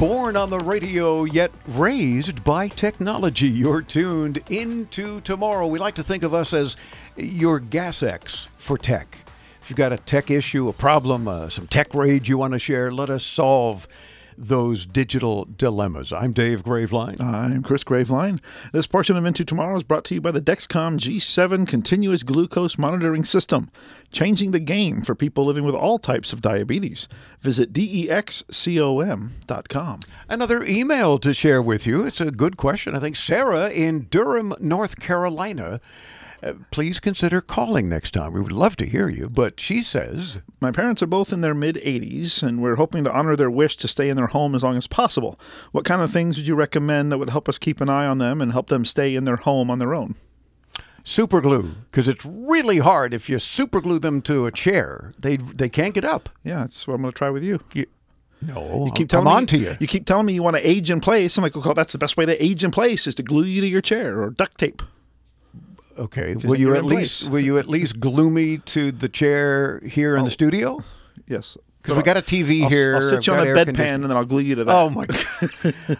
[0.00, 3.48] Born on the radio, yet raised by technology.
[3.48, 5.66] You're tuned into tomorrow.
[5.66, 6.74] We like to think of us as
[7.18, 9.18] your gas X for tech.
[9.60, 12.58] If you've got a tech issue, a problem, uh, some tech rage you want to
[12.58, 13.86] share, let us solve
[14.40, 16.12] those digital dilemmas.
[16.12, 17.22] I'm Dave Graveline.
[17.22, 18.40] I'm Chris Graveline.
[18.72, 22.78] This portion of Into Tomorrow is brought to you by the Dexcom G7 Continuous Glucose
[22.78, 23.70] Monitoring System,
[24.10, 27.06] changing the game for people living with all types of diabetes.
[27.40, 29.30] Visit dexcom.com.
[30.28, 32.06] Another email to share with you.
[32.06, 32.94] It's a good question.
[32.94, 35.80] I think Sarah in Durham, North Carolina.
[36.42, 38.32] Uh, please consider calling next time.
[38.32, 39.28] We would love to hear you.
[39.28, 43.12] But she says, My parents are both in their mid 80s, and we're hoping to
[43.12, 45.38] honor their wish to stay in their home as long as possible.
[45.72, 48.18] What kind of things would you recommend that would help us keep an eye on
[48.18, 50.14] them and help them stay in their home on their own?
[51.02, 55.14] super glue, because it's really hard if you super glue them to a chair.
[55.18, 56.28] They they can't get up.
[56.44, 57.60] Yeah, that's what I'm going to try with you.
[57.74, 57.86] You,
[58.42, 59.76] no, you keep I'm telling me, on to you.
[59.80, 61.36] You keep telling me you want to age in place.
[61.36, 63.60] I'm like, well, that's the best way to age in place is to glue you
[63.60, 64.82] to your chair or duct tape.
[65.98, 66.34] Okay.
[66.34, 67.30] Will you at least place.
[67.30, 70.82] will you at least glue me to the chair here in the studio?
[71.26, 71.56] Yes.
[71.82, 72.96] Because we got a TV I'll, here.
[72.96, 74.74] I'll sit you on a bedpan and then I'll glue you to that.
[74.74, 75.18] Oh my god.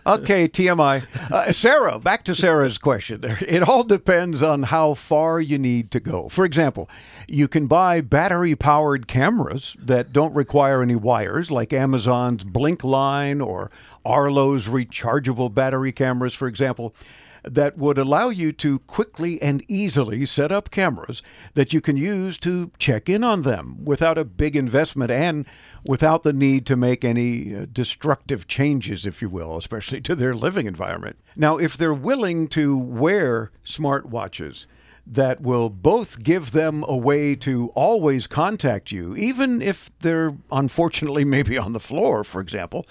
[0.21, 1.03] okay, TMI.
[1.31, 3.25] Uh, Sarah, back to Sarah's question.
[3.25, 6.29] It all depends on how far you need to go.
[6.29, 6.91] For example,
[7.27, 13.71] you can buy battery-powered cameras that don't require any wires, like Amazon's Blink Line or
[14.05, 16.95] Arlo's rechargeable battery cameras, for example.
[17.43, 21.23] That would allow you to quickly and easily set up cameras
[21.55, 25.47] that you can use to check in on them without a big investment and
[25.87, 30.35] without the need to make any uh, destructive changes, if you will, especially to their
[30.35, 31.17] living environment.
[31.37, 34.67] Now, if they're willing to wear smartwatches,
[35.07, 41.25] that will both give them a way to always contact you, even if they're unfortunately
[41.37, 42.87] maybe on the floor, for example,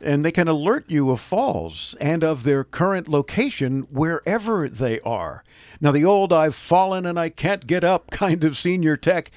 [0.00, 5.44] and they can alert you of falls and of their current location wherever they are.
[5.80, 9.30] Now, the old I've fallen and I can't get up kind of senior tech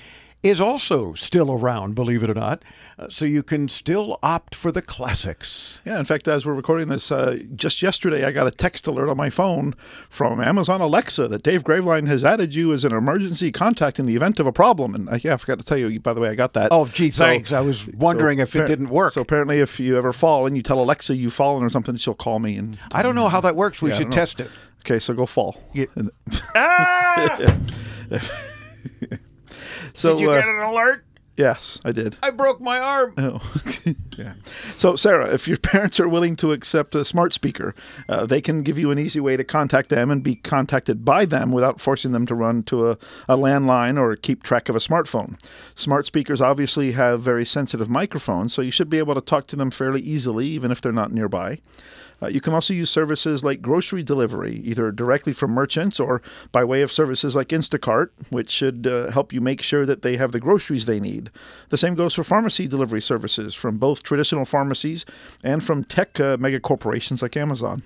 [0.44, 2.64] is also still around, believe it or not.
[3.00, 5.82] Uh, so you can still opt for the classics.
[5.86, 9.10] Yeah, in fact, as we're recording this, uh, just yesterday I got a text alert
[9.10, 9.74] on my phone
[10.10, 14.18] from Amazon Alexa that Dave Graveline has added you as an emergency contact in the
[14.18, 14.94] event of a problem.
[14.94, 16.70] And uh, yeah, I forgot to tell you, by the way, I got that.
[16.72, 17.54] Oh, gee, thanks.
[17.54, 19.14] I was wondering if it didn't work.
[19.14, 22.14] So apparently, if you ever fall and you tell Alexa you've fallen or something, she'll
[22.14, 22.58] call me.
[22.58, 23.82] And I don't know how that works.
[23.82, 24.50] We Yeah, should test it.
[24.82, 25.64] Okay, so go fall.
[25.72, 25.86] Yeah.
[26.56, 27.50] Ah!
[29.94, 31.06] so Did you uh, get an alert?
[31.36, 32.16] Yes, I did.
[32.22, 33.16] I broke my arm.
[33.18, 33.42] Oh,
[34.18, 34.34] yeah.
[34.78, 37.74] So, Sarah, if your parents are willing to accept a smart speaker,
[38.08, 41.26] uh, they can give you an easy way to contact them and be contacted by
[41.26, 42.92] them without forcing them to run to a,
[43.28, 45.40] a landline or keep track of a smartphone.
[45.74, 49.56] Smart speakers obviously have very sensitive microphones, so you should be able to talk to
[49.56, 51.58] them fairly easily, even if they're not nearby.
[52.24, 56.22] Uh, you can also use services like grocery delivery, either directly from merchants or
[56.52, 60.16] by way of services like Instacart, which should uh, help you make sure that they
[60.16, 61.30] have the groceries they need.
[61.70, 65.06] The same goes for pharmacy delivery services from both traditional pharmacies
[65.44, 67.84] and from tech uh, mega corporations like Amazon.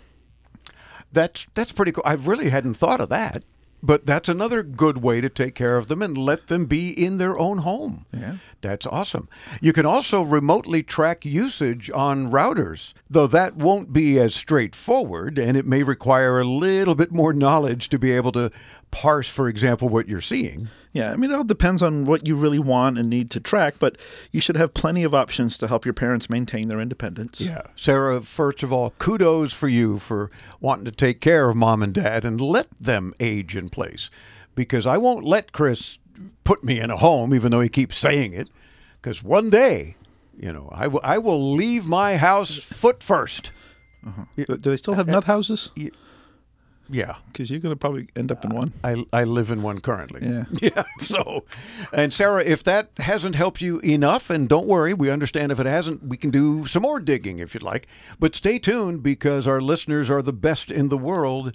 [1.11, 2.03] That's that's pretty cool.
[2.05, 3.43] I really hadn't thought of that.
[3.81, 7.17] But that's another good way to take care of them and let them be in
[7.19, 8.05] their own home.
[8.11, 8.37] Yeah.
[8.61, 9.29] That's awesome.
[9.61, 15.55] You can also remotely track usage on routers, though that won't be as straightforward and
[15.55, 18.51] it may require a little bit more knowledge to be able to
[18.91, 20.69] parse, for example, what you're seeing.
[20.93, 23.75] Yeah, I mean, it all depends on what you really want and need to track,
[23.79, 23.97] but
[24.31, 27.39] you should have plenty of options to help your parents maintain their independence.
[27.39, 27.61] Yeah.
[27.75, 31.93] Sarah, first of all, kudos for you for wanting to take care of mom and
[31.93, 34.09] dad and let them age in place.
[34.55, 35.99] Because I won't let Chris
[36.43, 38.49] put me in a home, even though he keeps saying it.
[38.99, 39.97] Because one day,
[40.35, 43.51] you know, I will- I will leave my house foot 1st
[44.05, 44.23] uh-huh.
[44.35, 45.69] Do do they still have nut houses?
[46.89, 47.15] Yeah.
[47.27, 48.73] Because you're going to probably end up in one.
[48.83, 50.21] I, I live in one currently.
[50.27, 50.45] Yeah.
[50.61, 50.83] Yeah.
[50.99, 51.45] So,
[51.93, 55.65] and Sarah, if that hasn't helped you enough, and don't worry, we understand if it
[55.65, 57.87] hasn't, we can do some more digging if you'd like.
[58.19, 61.53] But stay tuned because our listeners are the best in the world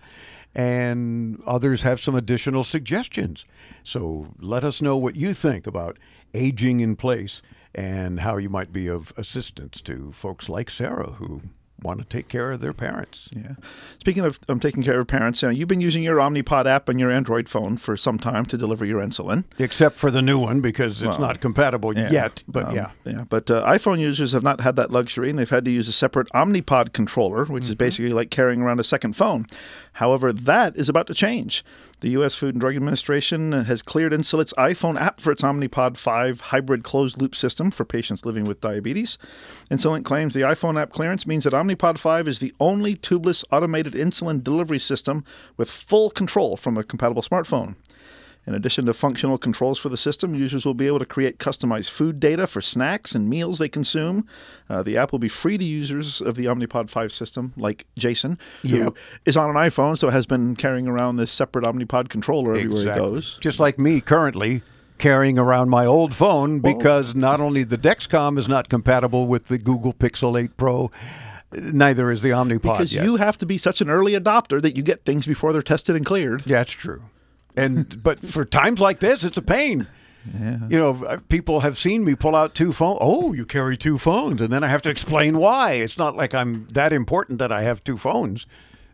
[0.54, 3.44] and others have some additional suggestions.
[3.84, 5.98] So let us know what you think about
[6.34, 7.42] aging in place
[7.74, 11.42] and how you might be of assistance to folks like Sarah who
[11.82, 13.28] want to take care of their parents.
[13.34, 13.54] Yeah.
[14.00, 16.98] Speaking of um, taking care of parents, uh, you've been using your Omnipod app on
[16.98, 19.44] your Android phone for some time to deliver your insulin.
[19.58, 22.10] Except for the new one because it's Well, not compatible Yeah.
[22.10, 22.42] yet.
[22.48, 22.90] But Um, yeah.
[23.04, 23.24] yeah.
[23.28, 25.92] But uh, iPhone users have not had that luxury, and they've had to use a
[25.92, 27.70] separate Omnipod controller, which Mm-hmm.
[27.72, 29.46] is basically like carrying around a second phone.
[29.94, 31.64] However, that is about to change.
[32.00, 32.34] The U.S.
[32.34, 37.20] Food and Drug Administration has cleared Insulet's iPhone app for its Omnipod 5 hybrid closed
[37.20, 39.18] loop system for patients living with diabetes.
[39.70, 43.92] Insulet claims the iPhone app clearance means that Omnipod 5 is the only tubeless automated
[43.92, 45.24] insulin delivery system
[45.56, 47.76] with full control from a compatible smartphone.
[48.44, 51.90] In addition to functional controls for the system, users will be able to create customized
[51.90, 54.26] food data for snacks and meals they consume.
[54.68, 58.38] Uh, the app will be free to users of the Omnipod 5 system, like Jason,
[58.62, 58.96] who Yep.
[59.26, 63.04] is on an iPhone, so has been carrying around this separate Omnipod controller everywhere Exactly.
[63.04, 63.38] he goes.
[63.40, 64.62] Just like me currently
[64.98, 69.58] carrying around my old phone because not only the Dexcom is not compatible with the
[69.58, 70.90] Google Pixel 8 Pro,
[71.52, 73.04] neither is the Omnipod Because yet.
[73.04, 75.94] you have to be such an early adopter that you get things before they're tested
[75.96, 76.42] and cleared.
[76.46, 77.02] Yeah, that's true.
[77.56, 79.86] And but for times like this, it's a pain.
[80.32, 80.58] Yeah.
[80.68, 82.98] You know, people have seen me pull out two phones.
[83.00, 85.72] Oh, you carry two phones, and then I have to explain why.
[85.72, 88.46] It's not like I'm that important that I have two phones.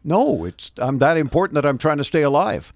[0.02, 2.72] No, it's I'm that important that I'm trying to stay alive.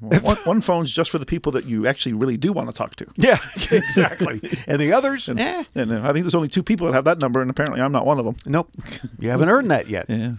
[0.00, 2.74] Well, one, one phone's just for the people that you actually really do want to
[2.74, 3.06] talk to.
[3.16, 3.38] Yeah,
[3.72, 4.40] exactly.
[4.66, 5.64] and the others, And, eh.
[5.74, 7.90] and, uh, I think there's only two people that have that number, and apparently I'm
[7.92, 8.36] not one of them.
[8.44, 8.70] Nope.
[9.18, 10.06] You haven't earned that yet.
[10.10, 10.34] Yeah.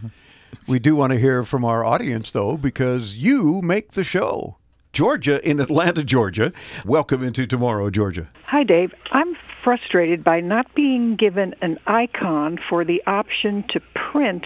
[0.67, 4.57] We do want to hear from our audience, though, because you make the show.
[4.96, 6.54] Georgia in Atlanta, Georgia.
[6.86, 8.30] Welcome into tomorrow, Georgia.
[8.46, 8.93] Hi, Dave.
[9.12, 14.46] I'm frustrated by not being given an icon for the option to print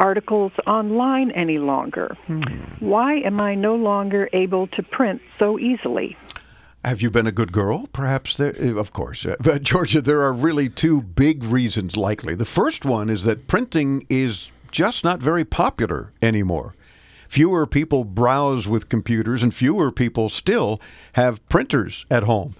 [0.00, 2.16] articles online any longer.
[2.80, 6.16] Why am I no longer able to print so easily?
[6.84, 7.88] Have you been a good girl?
[7.92, 9.24] Perhaps, there, eh, of course.
[9.24, 12.34] Uh, But, Georgia, there are really two big reasons likely.
[12.34, 16.74] The first one is that printing is just not very popular anymore.
[17.28, 20.80] Fewer people browse with computers, and fewer people still
[21.12, 22.54] have printers at home.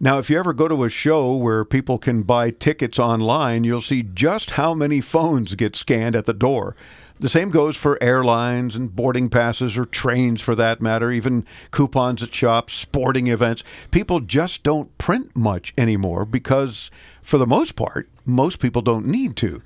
[0.00, 3.80] Now, if you ever go to a show where people can buy tickets online, you'll
[3.80, 6.76] see just how many phones get scanned at the door.
[7.20, 12.22] The same goes for airlines and boarding passes or trains for that matter, even coupons
[12.22, 13.64] at shops, sporting events.
[13.90, 19.36] People just don't print much anymore because, for the most part, most people don't need
[19.38, 19.62] to.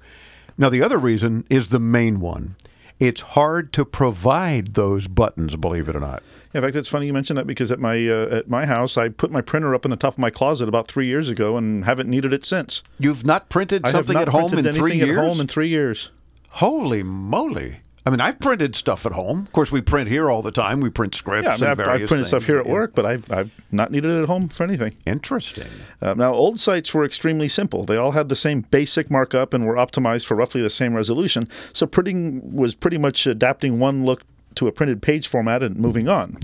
[0.57, 2.57] Now, the other reason is the main one.
[3.03, 6.23] It's hard to provide those buttons, believe it or not.
[6.55, 9.09] In fact, it's funny you mentioned that because at my uh, at my house, I
[9.09, 11.85] put my printer up in the top of my closet about three years ago and
[11.85, 12.85] haven't needed it since.
[13.01, 15.19] You've not printed I have something not at home printed in three anything years?
[15.19, 16.11] At home in three years.
[16.51, 17.81] Holy moly!
[18.05, 19.43] I mean, I've printed stuff at home.
[19.43, 20.81] Of course, we print here all the time.
[20.81, 22.95] We print scripts Yeah, I mean, and I've, various I've printed stuff here at work,
[22.97, 24.97] but I've, I've not needed it at home for anything.
[25.07, 25.69] Interesting.
[26.01, 27.85] Uh, now, old sites were extremely simple.
[27.85, 31.49] They all had the same basic markup and were optimized for roughly the same resolution.
[31.73, 34.23] So printing was pretty much adapting one look
[34.57, 36.39] to a printed page format and moving on.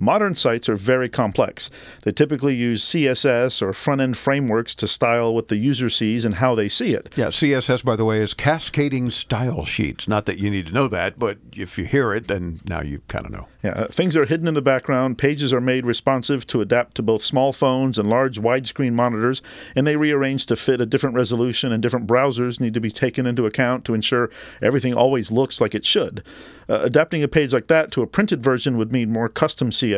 [0.00, 1.68] Modern sites are very complex.
[2.04, 6.34] They typically use CSS or front end frameworks to style what the user sees and
[6.34, 7.12] how they see it.
[7.16, 10.08] Yeah, CSS, by the way, is cascading style sheets.
[10.08, 13.02] Not that you need to know that, but if you hear it, then now you
[13.08, 13.46] kind of know.
[13.62, 15.18] Yeah, uh, things are hidden in the background.
[15.18, 19.42] Pages are made responsive to adapt to both small phones and large widescreen monitors,
[19.76, 23.26] and they rearrange to fit a different resolution, and different browsers need to be taken
[23.26, 24.30] into account to ensure
[24.62, 26.24] everything always looks like it should.
[26.70, 29.89] Uh, adapting a page like that to a printed version would mean more custom CSS,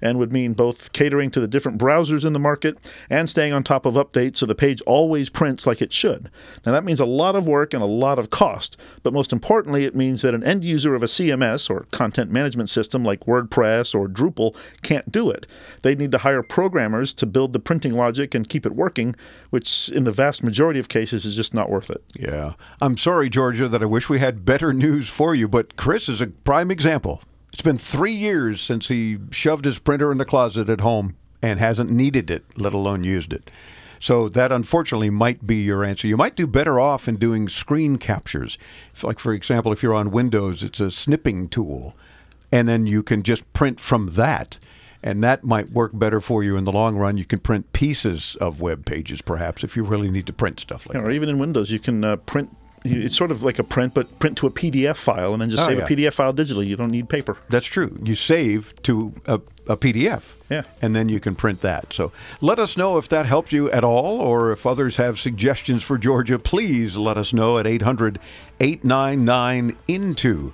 [0.00, 3.62] and would mean both catering to the different browsers in the market and staying on
[3.62, 6.30] top of updates so the page always prints like it should.
[6.64, 9.84] Now, that means a lot of work and a lot of cost, but most importantly,
[9.84, 13.94] it means that an end user of a CMS or content management system like WordPress
[13.94, 15.46] or Drupal can't do it.
[15.82, 19.14] They need to hire programmers to build the printing logic and keep it working,
[19.50, 22.02] which in the vast majority of cases is just not worth it.
[22.14, 22.54] Yeah.
[22.80, 26.20] I'm sorry, Georgia, that I wish we had better news for you, but Chris is
[26.20, 27.22] a prime example.
[27.52, 31.58] It's been three years since he shoved his printer in the closet at home and
[31.58, 33.50] hasn't needed it, let alone used it.
[33.98, 36.08] So that unfortunately might be your answer.
[36.08, 38.56] You might do better off in doing screen captures.
[38.94, 41.94] If, like, for example, if you're on Windows, it's a snipping tool,
[42.50, 44.58] and then you can just print from that.
[45.02, 47.16] And that might work better for you in the long run.
[47.18, 50.86] You can print pieces of web pages, perhaps, if you really need to print stuff
[50.86, 52.54] like Yeah, or even in Windows, you can uh, print.
[52.82, 55.62] It's sort of like a print, but print to a PDF file and then just
[55.64, 55.84] Oh, save yeah.
[55.84, 56.66] a PDF file digitally.
[56.66, 57.36] You don't need paper.
[57.50, 57.96] That's true.
[58.02, 59.34] You save to a,
[59.66, 60.22] a PDF.
[60.48, 60.62] Yeah.
[60.80, 61.92] And then you can print that.
[61.92, 62.10] So
[62.40, 65.98] let us know if that helped you at all or if others have suggestions for
[65.98, 66.38] Georgia.
[66.38, 68.18] Please let us know at 800
[68.60, 70.52] 899 INTO.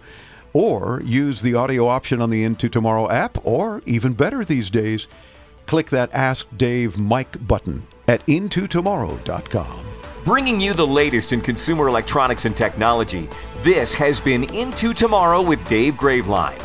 [0.53, 5.07] Or use the audio option on the Into Tomorrow app, or even better these days,
[5.67, 9.86] click that Ask Dave Mike button at intotomorrow.com.
[10.27, 13.29] Bringing you the latest in consumer electronics and technology,
[13.63, 16.61] this has been Into Tomorrow with Dave Graveline.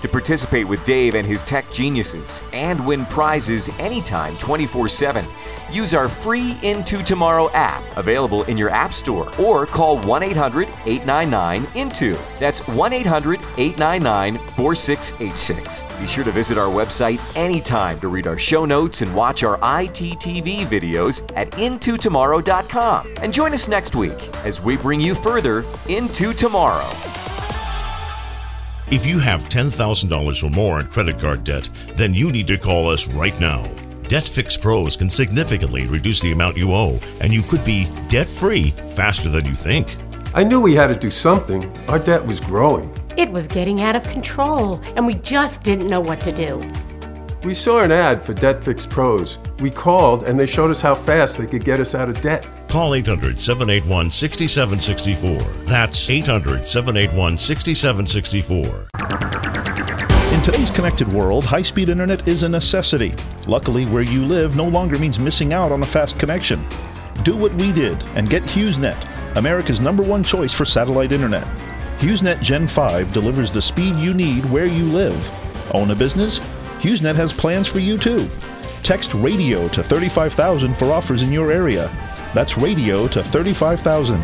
[0.00, 5.24] To participate with Dave and his tech geniuses and win prizes anytime 24 7,
[5.72, 10.68] use our free Into Tomorrow app available in your App Store or call 1 800
[10.86, 12.18] 899 INTO.
[12.38, 15.82] That's 1 800 899 4686.
[16.00, 19.58] Be sure to visit our website anytime to read our show notes and watch our
[19.58, 23.14] ITTV videos at intotomorrow.com.
[23.20, 26.88] And join us next week as we bring you further into tomorrow.
[28.90, 32.88] If you have $10,000 or more in credit card debt, then you need to call
[32.88, 33.64] us right now.
[34.14, 38.28] Debt Fix Pros can significantly reduce the amount you owe, and you could be debt
[38.28, 39.96] free faster than you think.
[40.34, 41.68] I knew we had to do something.
[41.88, 42.88] Our debt was growing.
[43.16, 46.62] It was getting out of control, and we just didn't know what to do.
[47.42, 49.40] We saw an ad for Debt Fix Pros.
[49.58, 52.46] We called and they showed us how fast they could get us out of debt.
[52.68, 55.64] Call 800 781 6764.
[55.64, 59.93] That's 800 781 6764.
[60.34, 63.14] In today's connected world, high speed internet is a necessity.
[63.46, 66.66] Luckily, where you live no longer means missing out on a fast connection.
[67.22, 71.46] Do what we did and get HughesNet, America's number one choice for satellite internet.
[71.98, 75.30] HughesNet Gen 5 delivers the speed you need where you live.
[75.72, 76.40] Own a business?
[76.80, 78.28] HughesNet has plans for you too.
[78.82, 81.86] Text radio to 35000 for offers in your area.
[82.34, 84.16] That's radio to 35000.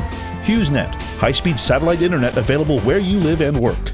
[0.43, 3.93] HughesNet, high speed satellite internet available where you live and work.